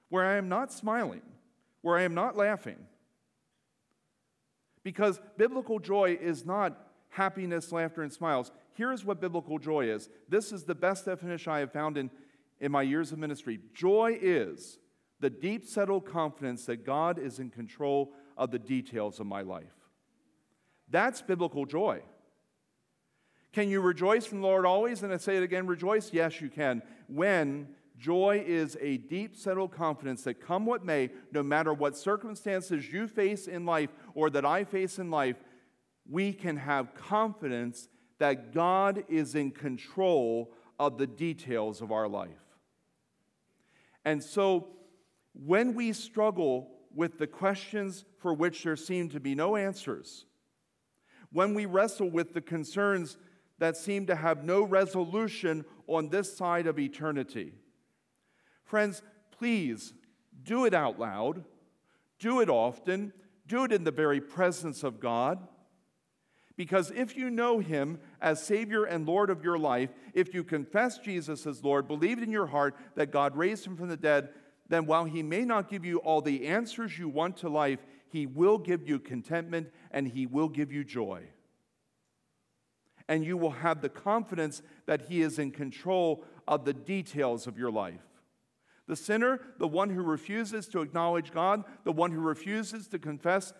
where 0.10 0.26
I 0.26 0.36
am 0.36 0.50
not 0.50 0.70
smiling, 0.70 1.22
where 1.82 1.98
I 1.98 2.02
am 2.02 2.14
not 2.14 2.36
laughing. 2.36 2.88
Because 4.84 5.22
biblical 5.38 5.80
joy 5.80 6.18
is 6.22 6.46
not 6.46 6.83
happiness, 7.14 7.72
laughter, 7.72 8.02
and 8.02 8.12
smiles. 8.12 8.52
Here's 8.74 9.06
what 9.06 9.22
biblical 9.22 9.60
joy 9.60 9.86
is 9.90 10.10
this 10.28 10.52
is 10.52 10.64
the 10.64 10.76
best 10.76 11.06
definition 11.06 11.52
I 11.52 11.60
have 11.60 11.72
found 11.72 11.98
in, 11.98 12.10
in 12.60 12.72
my 12.72 12.82
years 12.82 13.12
of 13.12 13.20
ministry. 13.20 13.60
Joy 13.74 14.18
is 14.20 14.80
the 15.20 15.30
deep, 15.30 15.66
settled 15.66 16.06
confidence 16.06 16.66
that 16.66 16.86
God 16.86 17.20
is 17.20 17.40
in 17.40 17.50
control 17.50 18.12
of 18.36 18.52
the 18.52 18.60
details 18.60 19.20
of 19.20 19.28
my 19.28 19.42
life. 19.42 19.74
That's 20.90 21.22
biblical 21.22 21.66
joy. 21.66 22.02
Can 23.54 23.70
you 23.70 23.80
rejoice 23.80 24.32
in 24.32 24.42
the 24.42 24.48
Lord 24.48 24.66
always? 24.66 25.04
And 25.04 25.14
I 25.14 25.18
say 25.18 25.38
it 25.38 25.44
again, 25.44 25.68
rejoice? 25.68 26.12
Yes, 26.12 26.42
you 26.42 26.50
can. 26.50 26.82
When 27.08 27.68
joy 28.00 28.44
is 28.46 28.76
a 28.82 28.98
deep, 28.98 29.36
settled 29.36 29.72
confidence 29.72 30.24
that 30.24 30.42
come 30.42 30.66
what 30.66 30.84
may, 30.84 31.12
no 31.32 31.44
matter 31.44 31.74
what 31.74 31.96
circumstances 31.96 32.92
you 32.92 33.08
face 33.08 33.48
in 33.48 33.66
life 33.66 33.92
or 34.16 34.32
that 34.32 34.46
I 34.46 34.64
face 34.64 34.98
in 34.98 35.12
life, 35.12 35.36
we 36.10 36.34
can 36.34 36.58
have 36.58 36.96
confidence 36.96 37.88
that 38.20 38.54
God 38.54 39.04
is 39.10 39.36
in 39.36 39.52
control 39.52 40.54
of 40.80 40.98
the 40.98 41.08
details 41.08 41.82
of 41.82 41.92
our 41.92 42.08
life. 42.08 42.30
And 44.06 44.24
so, 44.24 44.68
when 45.34 45.74
we 45.74 45.94
struggle 45.94 46.70
with 46.94 47.18
the 47.18 47.28
questions 47.28 48.06
for 48.20 48.34
which 48.34 48.64
there 48.64 48.76
seem 48.76 49.10
to 49.10 49.20
be 49.20 49.34
no 49.34 49.56
answers, 49.56 50.26
when 51.32 51.54
we 51.54 51.66
wrestle 51.66 52.10
with 52.10 52.34
the 52.34 52.42
concerns 52.42 53.18
that 53.60 53.78
seem 53.78 54.06
to 54.06 54.16
have 54.16 54.44
no 54.44 54.64
resolution 54.64 55.66
on 55.88 56.10
this 56.10 56.36
side 56.36 56.68
of 56.68 56.80
eternity. 56.80 57.54
Friends, 58.64 59.02
please 59.32 59.94
do 60.44 60.66
it 60.66 60.74
out 60.74 61.00
loud, 61.00 61.44
do 62.20 62.42
it 62.42 62.50
often, 62.50 63.14
do 63.48 63.64
it 63.64 63.72
in 63.72 63.84
the 63.84 63.92
very 63.92 64.22
presence 64.22 64.84
of 64.84 65.00
God. 65.00 65.48
Because 66.56 66.92
if 66.92 67.18
you 67.18 67.30
know 67.30 67.60
Him 67.60 68.00
as 68.22 68.44
Savior 68.44 68.84
and 68.84 69.08
Lord 69.08 69.30
of 69.30 69.44
your 69.44 69.58
life, 69.58 69.90
if 70.14 70.34
you 70.34 70.44
confess 70.44 71.00
Jesus 71.00 71.48
as 71.48 71.64
Lord, 71.64 71.88
believe 71.88 72.22
in 72.22 72.32
your 72.32 72.48
heart 72.48 72.76
that 72.96 73.12
God 73.12 73.36
raised 73.36 73.66
Him 73.66 73.76
from 73.76 73.90
the 73.90 73.98
dead, 73.98 74.30
then 74.70 74.86
while 74.86 75.06
He 75.06 75.24
may 75.24 75.46
not 75.46 75.70
give 75.70 75.84
you 75.84 75.98
all 75.98 76.22
the 76.22 76.48
answers 76.48 76.98
you 76.98 77.10
want 77.10 77.38
to 77.38 77.50
life, 77.50 77.80
He 78.10 78.26
will 78.26 78.58
give 78.58 78.88
you 78.88 79.00
contentment 79.00 79.72
and 79.92 80.08
He 80.08 80.26
will 80.26 80.50
give 80.50 80.72
you 80.72 80.84
joy 80.84 81.24
and 83.08 83.26
you 83.26 83.38
will 83.38 83.52
have 83.52 83.82
the 83.82 83.90
confidence 83.90 84.62
that 84.86 85.04
He 85.04 85.22
is 85.22 85.40
in 85.40 85.52
control 85.52 86.24
of 86.48 86.66
the 86.66 86.74
details 86.74 87.48
of 87.48 87.58
your 87.58 87.72
life. 87.72 88.02
The 88.88 88.96
sinner, 88.96 89.40
the 89.60 89.68
one 89.68 89.90
who 89.90 90.02
refuses 90.02 90.68
to 90.70 90.82
acknowledge 90.82 91.32
God, 91.32 91.64
the 91.84 91.92
one 91.92 92.12
who 92.12 92.20
refuses 92.20 92.88
to 92.90 93.00
confess 93.00 93.54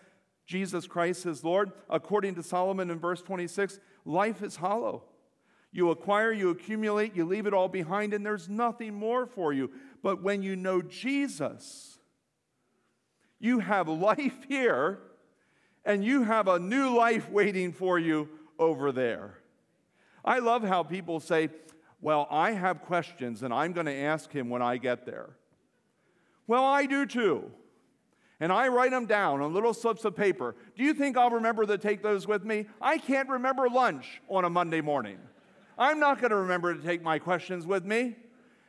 Jesus 0.46 0.86
Christ 0.86 1.26
as 1.26 1.42
Lord, 1.42 1.72
according 1.88 2.34
to 2.34 2.42
Solomon 2.42 2.90
in 2.90 2.98
verse 2.98 3.22
26, 3.22 3.80
life 4.04 4.42
is 4.42 4.56
hollow. 4.56 5.04
You 5.72 5.90
acquire, 5.90 6.32
you 6.32 6.50
accumulate, 6.50 7.16
you 7.16 7.24
leave 7.24 7.46
it 7.46 7.54
all 7.54 7.68
behind, 7.68 8.14
and 8.14 8.24
there's 8.24 8.48
nothing 8.48 8.94
more 8.94 9.26
for 9.26 9.52
you. 9.52 9.70
But 10.02 10.22
when 10.22 10.42
you 10.42 10.54
know 10.54 10.82
Jesus, 10.82 11.98
you 13.40 13.58
have 13.58 13.88
life 13.88 14.36
here, 14.48 15.00
and 15.84 16.04
you 16.04 16.22
have 16.22 16.46
a 16.46 16.58
new 16.58 16.96
life 16.96 17.28
waiting 17.30 17.72
for 17.72 17.98
you 17.98 18.28
over 18.58 18.92
there. 18.92 19.38
I 20.24 20.38
love 20.38 20.62
how 20.62 20.82
people 20.82 21.20
say, 21.20 21.48
Well, 22.00 22.28
I 22.30 22.52
have 22.52 22.82
questions, 22.82 23.42
and 23.42 23.52
I'm 23.52 23.72
going 23.72 23.86
to 23.86 23.94
ask 23.94 24.30
him 24.30 24.50
when 24.50 24.62
I 24.62 24.76
get 24.76 25.06
there. 25.06 25.30
Well, 26.46 26.64
I 26.64 26.86
do 26.86 27.06
too 27.06 27.50
and 28.44 28.52
I 28.52 28.68
write 28.68 28.90
them 28.90 29.06
down 29.06 29.40
on 29.40 29.54
little 29.54 29.72
slips 29.72 30.04
of 30.04 30.14
paper, 30.14 30.54
do 30.76 30.84
you 30.84 30.92
think 30.92 31.16
I'll 31.16 31.30
remember 31.30 31.64
to 31.64 31.78
take 31.78 32.02
those 32.02 32.26
with 32.26 32.44
me? 32.44 32.66
I 32.78 32.98
can't 32.98 33.26
remember 33.30 33.70
lunch 33.70 34.20
on 34.28 34.44
a 34.44 34.50
Monday 34.50 34.82
morning. 34.82 35.16
I'm 35.78 35.98
not 35.98 36.20
going 36.20 36.28
to 36.28 36.36
remember 36.36 36.74
to 36.74 36.82
take 36.82 37.02
my 37.02 37.18
questions 37.18 37.66
with 37.66 37.86
me. 37.86 38.16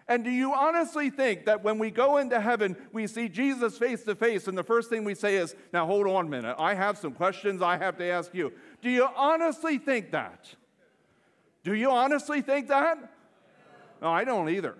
And 0.08 0.24
do 0.24 0.30
you 0.30 0.54
honestly 0.54 1.10
think 1.10 1.44
that 1.48 1.62
when 1.62 1.78
we 1.78 1.92
go 1.92 2.20
into 2.20 2.40
heaven, 2.40 2.78
we 2.94 3.06
see 3.06 3.28
Jesus 3.28 3.78
face 3.78 4.04
to 4.04 4.16
face, 4.16 4.48
and 4.48 4.58
the 4.58 4.64
first 4.64 4.90
thing 4.90 5.04
we 5.04 5.14
say 5.14 5.36
is, 5.36 5.54
Now 5.74 5.86
hold 5.86 6.08
on 6.08 6.28
a 6.28 6.30
minute, 6.30 6.56
I 6.58 6.74
have 6.74 6.98
some 6.98 7.12
questions 7.12 7.62
I 7.62 7.76
have 7.76 7.98
to 7.98 8.06
ask 8.06 8.34
you? 8.34 8.54
Do 8.82 8.90
you 8.90 9.10
honestly 9.14 9.78
think 9.78 10.12
that? 10.12 10.56
Do 11.66 11.74
you 11.74 11.92
honestly 11.92 12.42
think 12.42 12.70
that? 12.70 13.12
No, 14.02 14.10
I 14.10 14.24
don't 14.24 14.48
either. 14.48 14.78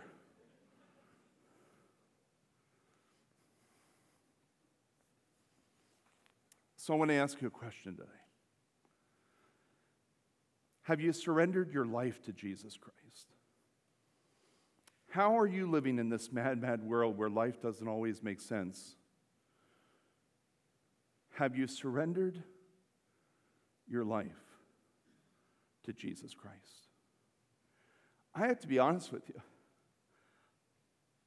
So 6.86 6.94
I 6.94 6.98
want 6.98 7.10
to 7.10 7.16
ask 7.16 7.42
you 7.42 7.48
a 7.48 7.50
question 7.50 7.96
today. 7.96 8.08
Have 10.84 11.02
you 11.02 11.14
surrendered 11.14 11.72
your 11.72 11.88
life 11.88 12.22
to 12.26 12.32
Jesus 12.32 12.78
Christ? 12.78 13.26
How 15.10 15.40
are 15.40 15.48
you 15.48 15.68
living 15.68 15.98
in 15.98 16.10
this 16.10 16.32
mad, 16.32 16.62
mad 16.62 16.84
world 16.84 17.18
where 17.18 17.28
life 17.28 17.60
doesn't 17.60 17.88
always 17.88 18.22
make 18.22 18.40
sense? 18.40 18.98
Have 21.40 21.58
you 21.58 21.66
surrendered 21.66 22.44
your 23.88 24.04
life 24.04 24.30
to 25.86 25.92
Jesus 25.92 26.36
Christ? 26.36 26.86
I 28.36 28.46
have 28.46 28.60
to 28.60 28.68
be 28.68 28.78
honest 28.78 29.12
with 29.12 29.28
you. 29.28 29.42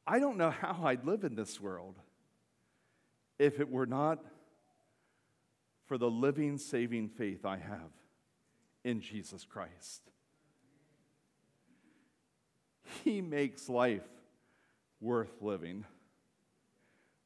I 0.06 0.20
don't 0.20 0.36
know 0.36 0.50
how 0.50 0.84
I'd 0.84 1.04
live 1.04 1.24
in 1.24 1.34
this 1.34 1.61
world 1.61 1.96
if 3.40 3.59
it 3.59 3.68
were 3.68 3.86
not 3.86 4.24
for 5.89 5.99
the 5.99 6.11
living, 6.11 6.59
saving 6.59 7.09
faith 7.09 7.45
I 7.45 7.57
have 7.57 7.91
in 8.84 9.01
Jesus 9.01 9.45
Christ. 9.45 10.03
He 13.05 13.20
makes 13.20 13.68
life 13.68 14.07
worth 15.01 15.32
living. 15.41 15.84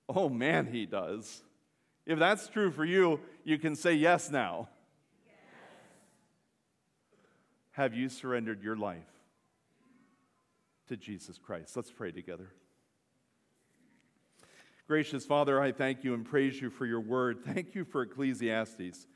Oh 0.08 0.28
man, 0.28 0.66
he 0.66 0.86
does. 0.86 1.42
If 2.06 2.18
that's 2.18 2.48
true 2.48 2.70
for 2.70 2.84
you, 2.84 3.20
you 3.44 3.58
can 3.58 3.76
say 3.76 3.94
yes 3.94 4.30
now. 4.30 4.68
Yes. 5.26 5.34
Have 7.72 7.94
you 7.94 8.08
surrendered 8.08 8.62
your 8.62 8.76
life 8.76 8.98
to 10.88 10.96
Jesus 10.96 11.38
Christ? 11.38 11.76
Let's 11.76 11.90
pray 11.90 12.12
together. 12.12 12.52
Gracious 14.92 15.24
Father, 15.24 15.58
I 15.58 15.72
thank 15.72 16.04
you 16.04 16.12
and 16.12 16.22
praise 16.22 16.60
you 16.60 16.68
for 16.68 16.84
your 16.84 17.00
word. 17.00 17.42
Thank 17.46 17.74
you 17.74 17.82
for 17.82 18.02
Ecclesiastes. 18.02 19.06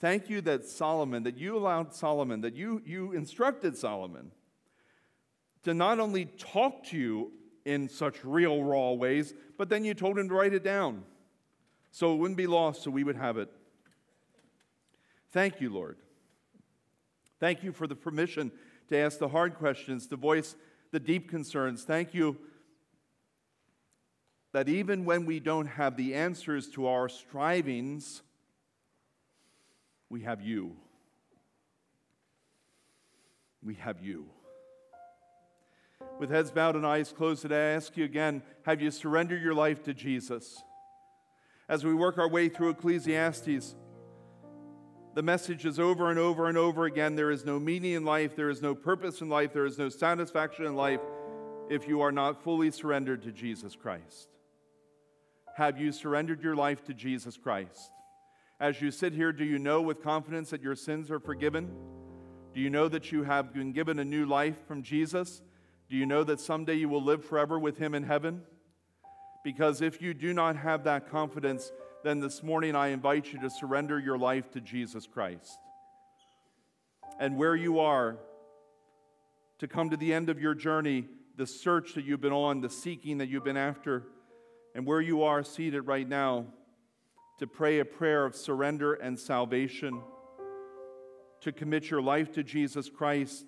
Thank 0.00 0.28
you 0.28 0.40
that 0.40 0.64
Solomon, 0.64 1.22
that 1.22 1.38
you 1.38 1.56
allowed 1.56 1.94
Solomon, 1.94 2.40
that 2.40 2.56
you, 2.56 2.82
you 2.84 3.12
instructed 3.12 3.78
Solomon 3.78 4.32
to 5.62 5.74
not 5.74 6.00
only 6.00 6.24
talk 6.24 6.82
to 6.86 6.98
you 6.98 7.30
in 7.64 7.88
such 7.88 8.24
real, 8.24 8.64
raw 8.64 8.90
ways, 8.94 9.32
but 9.56 9.68
then 9.68 9.84
you 9.84 9.94
told 9.94 10.18
him 10.18 10.28
to 10.28 10.34
write 10.34 10.54
it 10.54 10.64
down 10.64 11.04
so 11.92 12.12
it 12.14 12.16
wouldn't 12.16 12.36
be 12.36 12.48
lost, 12.48 12.82
so 12.82 12.90
we 12.90 13.04
would 13.04 13.14
have 13.14 13.38
it. 13.38 13.48
Thank 15.30 15.60
you, 15.60 15.70
Lord. 15.70 15.98
Thank 17.38 17.62
you 17.62 17.70
for 17.70 17.86
the 17.86 17.94
permission 17.94 18.50
to 18.88 18.98
ask 18.98 19.20
the 19.20 19.28
hard 19.28 19.54
questions, 19.54 20.08
to 20.08 20.16
voice 20.16 20.56
the 20.90 20.98
deep 20.98 21.30
concerns. 21.30 21.84
Thank 21.84 22.12
you 22.12 22.38
that 24.52 24.68
even 24.68 25.04
when 25.04 25.24
we 25.24 25.40
don't 25.40 25.66
have 25.66 25.96
the 25.96 26.14
answers 26.14 26.68
to 26.68 26.86
our 26.86 27.08
strivings, 27.08 28.22
we 30.10 30.20
have 30.22 30.42
you. 30.42 30.76
We 33.64 33.74
have 33.74 34.02
you. 34.02 34.26
With 36.18 36.30
heads 36.30 36.50
bowed 36.50 36.76
and 36.76 36.86
eyes 36.86 37.12
closed, 37.12 37.42
today, 37.42 37.72
I 37.72 37.74
ask 37.74 37.96
you 37.96 38.04
again 38.04 38.42
have 38.64 38.82
you 38.82 38.90
surrendered 38.90 39.42
your 39.42 39.54
life 39.54 39.82
to 39.84 39.94
Jesus? 39.94 40.62
As 41.68 41.84
we 41.84 41.94
work 41.94 42.18
our 42.18 42.28
way 42.28 42.48
through 42.48 42.70
Ecclesiastes, 42.70 43.74
the 45.14 45.22
message 45.22 45.64
is 45.64 45.78
over 45.78 46.10
and 46.10 46.18
over 46.18 46.48
and 46.48 46.58
over 46.58 46.84
again 46.84 47.16
there 47.16 47.30
is 47.30 47.44
no 47.44 47.58
meaning 47.58 47.92
in 47.92 48.04
life, 48.04 48.36
there 48.36 48.50
is 48.50 48.60
no 48.60 48.74
purpose 48.74 49.20
in 49.20 49.28
life, 49.28 49.52
there 49.54 49.64
is 49.64 49.78
no 49.78 49.88
satisfaction 49.88 50.66
in 50.66 50.74
life 50.74 51.00
if 51.70 51.88
you 51.88 52.02
are 52.02 52.12
not 52.12 52.42
fully 52.42 52.70
surrendered 52.70 53.22
to 53.22 53.32
Jesus 53.32 53.74
Christ. 53.74 54.28
Have 55.56 55.78
you 55.78 55.92
surrendered 55.92 56.42
your 56.42 56.56
life 56.56 56.84
to 56.84 56.94
Jesus 56.94 57.36
Christ? 57.36 57.92
As 58.58 58.80
you 58.80 58.90
sit 58.90 59.12
here, 59.12 59.32
do 59.32 59.44
you 59.44 59.58
know 59.58 59.82
with 59.82 60.02
confidence 60.02 60.50
that 60.50 60.62
your 60.62 60.76
sins 60.76 61.10
are 61.10 61.20
forgiven? 61.20 61.70
Do 62.54 62.60
you 62.60 62.70
know 62.70 62.88
that 62.88 63.12
you 63.12 63.24
have 63.24 63.52
been 63.52 63.72
given 63.72 63.98
a 63.98 64.04
new 64.04 64.24
life 64.24 64.56
from 64.66 64.82
Jesus? 64.82 65.42
Do 65.90 65.96
you 65.96 66.06
know 66.06 66.24
that 66.24 66.40
someday 66.40 66.74
you 66.74 66.88
will 66.88 67.02
live 67.02 67.24
forever 67.24 67.58
with 67.58 67.76
Him 67.76 67.94
in 67.94 68.04
heaven? 68.04 68.42
Because 69.44 69.82
if 69.82 70.00
you 70.00 70.14
do 70.14 70.32
not 70.32 70.56
have 70.56 70.84
that 70.84 71.10
confidence, 71.10 71.72
then 72.04 72.20
this 72.20 72.42
morning 72.42 72.76
I 72.76 72.88
invite 72.88 73.32
you 73.32 73.40
to 73.40 73.50
surrender 73.50 73.98
your 73.98 74.16
life 74.16 74.50
to 74.52 74.60
Jesus 74.60 75.06
Christ. 75.06 75.58
And 77.18 77.36
where 77.36 77.56
you 77.56 77.80
are, 77.80 78.16
to 79.58 79.68
come 79.68 79.90
to 79.90 79.96
the 79.96 80.12
end 80.14 80.28
of 80.30 80.40
your 80.40 80.54
journey, 80.54 81.06
the 81.36 81.46
search 81.46 81.94
that 81.94 82.04
you've 82.04 82.20
been 82.20 82.32
on, 82.32 82.60
the 82.60 82.70
seeking 82.70 83.18
that 83.18 83.28
you've 83.28 83.44
been 83.44 83.56
after, 83.56 84.04
and 84.74 84.86
where 84.86 85.00
you 85.00 85.22
are 85.22 85.42
seated 85.42 85.82
right 85.82 86.08
now, 86.08 86.46
to 87.38 87.46
pray 87.46 87.80
a 87.80 87.84
prayer 87.84 88.24
of 88.24 88.34
surrender 88.34 88.94
and 88.94 89.18
salvation, 89.18 90.00
to 91.40 91.52
commit 91.52 91.90
your 91.90 92.00
life 92.00 92.32
to 92.32 92.42
Jesus 92.42 92.88
Christ, 92.88 93.44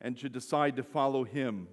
and 0.00 0.16
to 0.18 0.28
decide 0.28 0.76
to 0.76 0.82
follow 0.82 1.24
Him. 1.24 1.66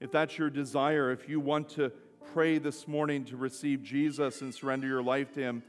If 0.00 0.12
that's 0.12 0.38
your 0.38 0.50
desire, 0.50 1.10
if 1.10 1.28
you 1.28 1.40
want 1.40 1.70
to 1.70 1.90
pray 2.32 2.58
this 2.58 2.86
morning 2.86 3.24
to 3.24 3.36
receive 3.36 3.82
Jesus 3.82 4.42
and 4.42 4.54
surrender 4.54 4.86
your 4.86 5.02
life 5.02 5.32
to 5.34 5.40
Him, 5.40 5.62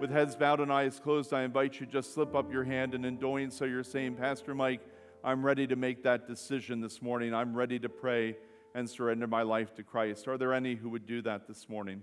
with 0.00 0.10
heads 0.10 0.34
bowed 0.34 0.60
and 0.60 0.72
eyes 0.72 0.98
closed, 0.98 1.32
I 1.32 1.42
invite 1.42 1.78
you 1.78 1.86
just 1.86 2.14
slip 2.14 2.34
up 2.34 2.52
your 2.52 2.64
hand, 2.64 2.94
and 2.94 3.06
in 3.06 3.16
doing 3.16 3.50
so, 3.50 3.64
you're 3.64 3.84
saying, 3.84 4.16
Pastor 4.16 4.54
Mike, 4.54 4.80
I'm 5.22 5.44
ready 5.44 5.66
to 5.66 5.76
make 5.76 6.02
that 6.02 6.26
decision 6.26 6.80
this 6.80 7.00
morning. 7.00 7.34
I'm 7.34 7.54
ready 7.54 7.78
to 7.78 7.88
pray 7.88 8.36
and 8.74 8.88
surrender 8.88 9.26
my 9.26 9.42
life 9.42 9.74
to 9.74 9.82
Christ. 9.82 10.28
Are 10.28 10.38
there 10.38 10.54
any 10.54 10.74
who 10.74 10.90
would 10.90 11.06
do 11.06 11.22
that 11.22 11.46
this 11.46 11.68
morning? 11.68 12.02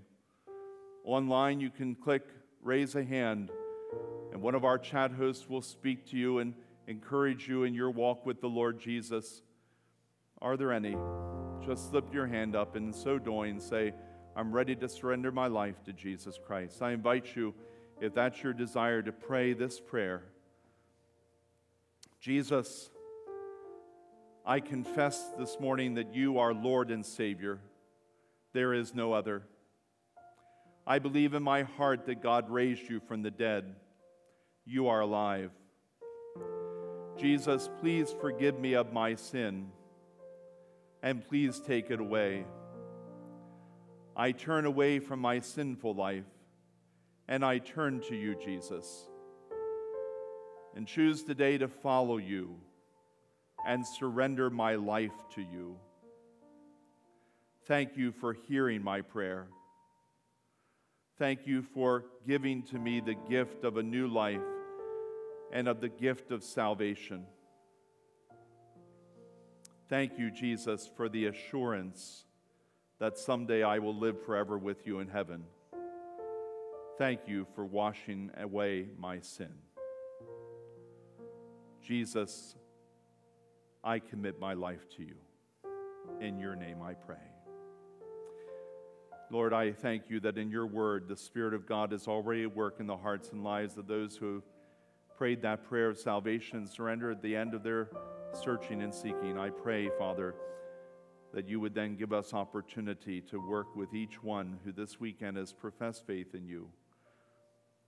Online, 1.04 1.60
you 1.60 1.70
can 1.70 1.94
click 1.94 2.22
raise 2.62 2.94
a 2.94 3.04
hand, 3.04 3.50
and 4.32 4.42
one 4.42 4.54
of 4.54 4.64
our 4.64 4.78
chat 4.78 5.12
hosts 5.12 5.48
will 5.48 5.62
speak 5.62 6.06
to 6.10 6.16
you 6.16 6.38
and 6.38 6.54
encourage 6.86 7.48
you 7.48 7.64
in 7.64 7.74
your 7.74 7.90
walk 7.90 8.26
with 8.26 8.40
the 8.40 8.48
Lord 8.48 8.78
Jesus. 8.78 9.42
Are 10.42 10.56
there 10.56 10.72
any? 10.72 10.96
Just 11.64 11.90
slip 11.90 12.12
your 12.12 12.26
hand 12.26 12.56
up, 12.56 12.76
and 12.76 12.88
in 12.88 12.92
so 12.92 13.18
doing, 13.18 13.60
say, 13.60 13.92
I'm 14.36 14.52
ready 14.52 14.76
to 14.76 14.88
surrender 14.88 15.32
my 15.32 15.46
life 15.46 15.82
to 15.84 15.92
Jesus 15.92 16.38
Christ. 16.44 16.82
I 16.82 16.92
invite 16.92 17.34
you, 17.34 17.54
if 18.00 18.14
that's 18.14 18.42
your 18.42 18.52
desire, 18.52 19.02
to 19.02 19.12
pray 19.12 19.52
this 19.52 19.80
prayer 19.80 20.22
Jesus, 22.20 22.90
I 24.48 24.60
confess 24.60 25.26
this 25.38 25.60
morning 25.60 25.96
that 25.96 26.14
you 26.14 26.38
are 26.38 26.54
Lord 26.54 26.90
and 26.90 27.04
Savior. 27.04 27.58
There 28.54 28.72
is 28.72 28.94
no 28.94 29.12
other. 29.12 29.42
I 30.86 31.00
believe 31.00 31.34
in 31.34 31.42
my 31.42 31.64
heart 31.64 32.06
that 32.06 32.22
God 32.22 32.48
raised 32.48 32.88
you 32.88 32.98
from 32.98 33.20
the 33.20 33.30
dead. 33.30 33.76
You 34.64 34.88
are 34.88 35.00
alive. 35.00 35.50
Jesus, 37.18 37.68
please 37.82 38.14
forgive 38.22 38.58
me 38.58 38.72
of 38.72 38.90
my 38.90 39.16
sin 39.16 39.68
and 41.02 41.28
please 41.28 41.60
take 41.60 41.90
it 41.90 42.00
away. 42.00 42.46
I 44.16 44.32
turn 44.32 44.64
away 44.64 44.98
from 44.98 45.20
my 45.20 45.40
sinful 45.40 45.94
life 45.94 46.24
and 47.28 47.44
I 47.44 47.58
turn 47.58 48.00
to 48.08 48.16
you, 48.16 48.34
Jesus, 48.34 49.10
and 50.74 50.86
choose 50.86 51.22
today 51.22 51.58
to 51.58 51.68
follow 51.68 52.16
you 52.16 52.56
and 53.68 53.86
surrender 53.86 54.48
my 54.48 54.76
life 54.76 55.12
to 55.34 55.42
you. 55.42 55.76
Thank 57.66 57.98
you 57.98 58.12
for 58.12 58.32
hearing 58.32 58.82
my 58.82 59.02
prayer. 59.02 59.46
Thank 61.18 61.46
you 61.46 61.60
for 61.60 62.06
giving 62.26 62.62
to 62.62 62.78
me 62.78 63.00
the 63.00 63.14
gift 63.14 63.64
of 63.64 63.76
a 63.76 63.82
new 63.82 64.08
life 64.08 64.40
and 65.52 65.68
of 65.68 65.82
the 65.82 65.90
gift 65.90 66.30
of 66.30 66.42
salvation. 66.42 67.26
Thank 69.90 70.18
you, 70.18 70.30
Jesus, 70.30 70.90
for 70.96 71.10
the 71.10 71.26
assurance 71.26 72.24
that 72.98 73.18
someday 73.18 73.62
I 73.62 73.80
will 73.80 73.94
live 73.94 74.24
forever 74.24 74.56
with 74.56 74.86
you 74.86 75.00
in 75.00 75.08
heaven. 75.08 75.44
Thank 76.96 77.20
you 77.28 77.46
for 77.54 77.66
washing 77.66 78.30
away 78.38 78.88
my 78.98 79.20
sin. 79.20 79.52
Jesus, 81.82 82.54
I 83.82 83.98
commit 83.98 84.40
my 84.40 84.54
life 84.54 84.88
to 84.96 85.02
you. 85.02 85.14
In 86.20 86.38
your 86.38 86.56
name 86.56 86.82
I 86.82 86.94
pray. 86.94 87.16
Lord, 89.30 89.52
I 89.52 89.72
thank 89.72 90.08
you 90.08 90.20
that 90.20 90.38
in 90.38 90.50
your 90.50 90.66
word, 90.66 91.06
the 91.06 91.16
Spirit 91.16 91.52
of 91.52 91.66
God 91.66 91.92
is 91.92 92.08
already 92.08 92.44
at 92.44 92.56
work 92.56 92.76
in 92.80 92.86
the 92.86 92.96
hearts 92.96 93.30
and 93.30 93.44
lives 93.44 93.76
of 93.76 93.86
those 93.86 94.16
who 94.16 94.34
have 94.34 94.42
prayed 95.16 95.42
that 95.42 95.64
prayer 95.64 95.90
of 95.90 95.98
salvation 95.98 96.58
and 96.58 96.68
surrender 96.68 97.10
at 97.10 97.20
the 97.20 97.36
end 97.36 97.52
of 97.52 97.62
their 97.62 97.90
searching 98.32 98.82
and 98.82 98.94
seeking. 98.94 99.38
I 99.38 99.50
pray, 99.50 99.90
Father, 99.98 100.34
that 101.34 101.46
you 101.46 101.60
would 101.60 101.74
then 101.74 101.96
give 101.96 102.12
us 102.12 102.32
opportunity 102.32 103.20
to 103.20 103.38
work 103.38 103.76
with 103.76 103.92
each 103.94 104.22
one 104.22 104.58
who 104.64 104.72
this 104.72 104.98
weekend 104.98 105.36
has 105.36 105.52
professed 105.52 106.06
faith 106.06 106.34
in 106.34 106.46
you, 106.46 106.68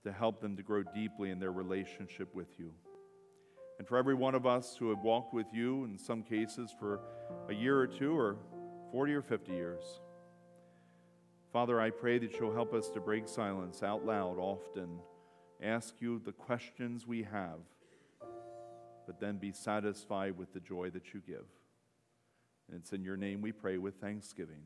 to 0.03 0.11
help 0.11 0.41
them 0.41 0.55
to 0.57 0.63
grow 0.63 0.83
deeply 0.83 1.31
in 1.31 1.39
their 1.39 1.51
relationship 1.51 2.33
with 2.35 2.59
you. 2.59 2.71
And 3.81 3.87
for 3.87 3.97
every 3.97 4.13
one 4.13 4.35
of 4.35 4.45
us 4.45 4.75
who 4.77 4.91
have 4.91 4.99
walked 4.99 5.33
with 5.33 5.47
you, 5.51 5.85
in 5.85 5.97
some 5.97 6.21
cases 6.21 6.69
for 6.79 6.99
a 7.49 7.53
year 7.55 7.79
or 7.79 7.87
two, 7.87 8.15
or 8.15 8.37
40 8.91 9.13
or 9.15 9.23
50 9.23 9.51
years, 9.53 9.83
Father, 11.51 11.81
I 11.81 11.89
pray 11.89 12.19
that 12.19 12.39
you'll 12.39 12.53
help 12.53 12.75
us 12.75 12.89
to 12.89 12.99
break 12.99 13.27
silence 13.27 13.81
out 13.81 14.05
loud 14.05 14.37
often, 14.37 14.99
ask 15.63 15.95
you 15.99 16.21
the 16.23 16.31
questions 16.31 17.07
we 17.07 17.23
have 17.23 17.57
but 19.07 19.19
then 19.19 19.37
be 19.37 19.51
satisfied 19.51 20.37
with 20.37 20.53
the 20.53 20.59
joy 20.59 20.91
that 20.91 21.15
you 21.15 21.23
give. 21.25 21.47
And 22.69 22.79
it's 22.79 22.93
in 22.93 23.03
your 23.03 23.17
name 23.17 23.41
we 23.41 23.51
pray 23.51 23.79
with 23.79 23.95
thanksgiving. 23.95 24.61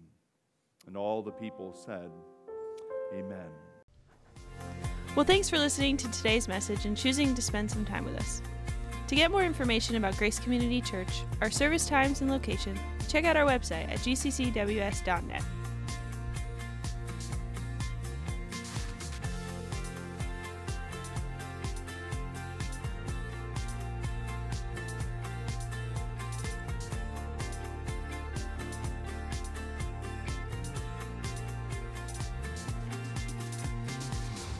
And 0.87 0.97
all 0.97 1.21
the 1.21 1.31
people 1.31 1.73
said, 1.73 2.11
Amen. 3.13 3.47
Well, 5.15 5.25
thanks 5.25 5.49
for 5.49 5.57
listening 5.57 5.95
to 5.95 6.11
today's 6.11 6.49
message 6.49 6.85
and 6.85 6.97
choosing 6.97 7.33
to 7.33 7.41
spend 7.41 7.71
some 7.71 7.85
time 7.85 8.03
with 8.03 8.17
us. 8.17 8.41
To 9.07 9.15
get 9.15 9.29
more 9.29 9.43
information 9.43 9.95
about 9.97 10.17
Grace 10.17 10.39
Community 10.39 10.81
Church, 10.81 11.23
our 11.41 11.51
service 11.51 11.85
times 11.85 12.21
and 12.21 12.31
location, 12.31 12.79
check 13.07 13.23
out 13.25 13.37
our 13.37 13.45
website 13.45 13.87
at 13.89 13.99
gccws.net. 13.99 15.43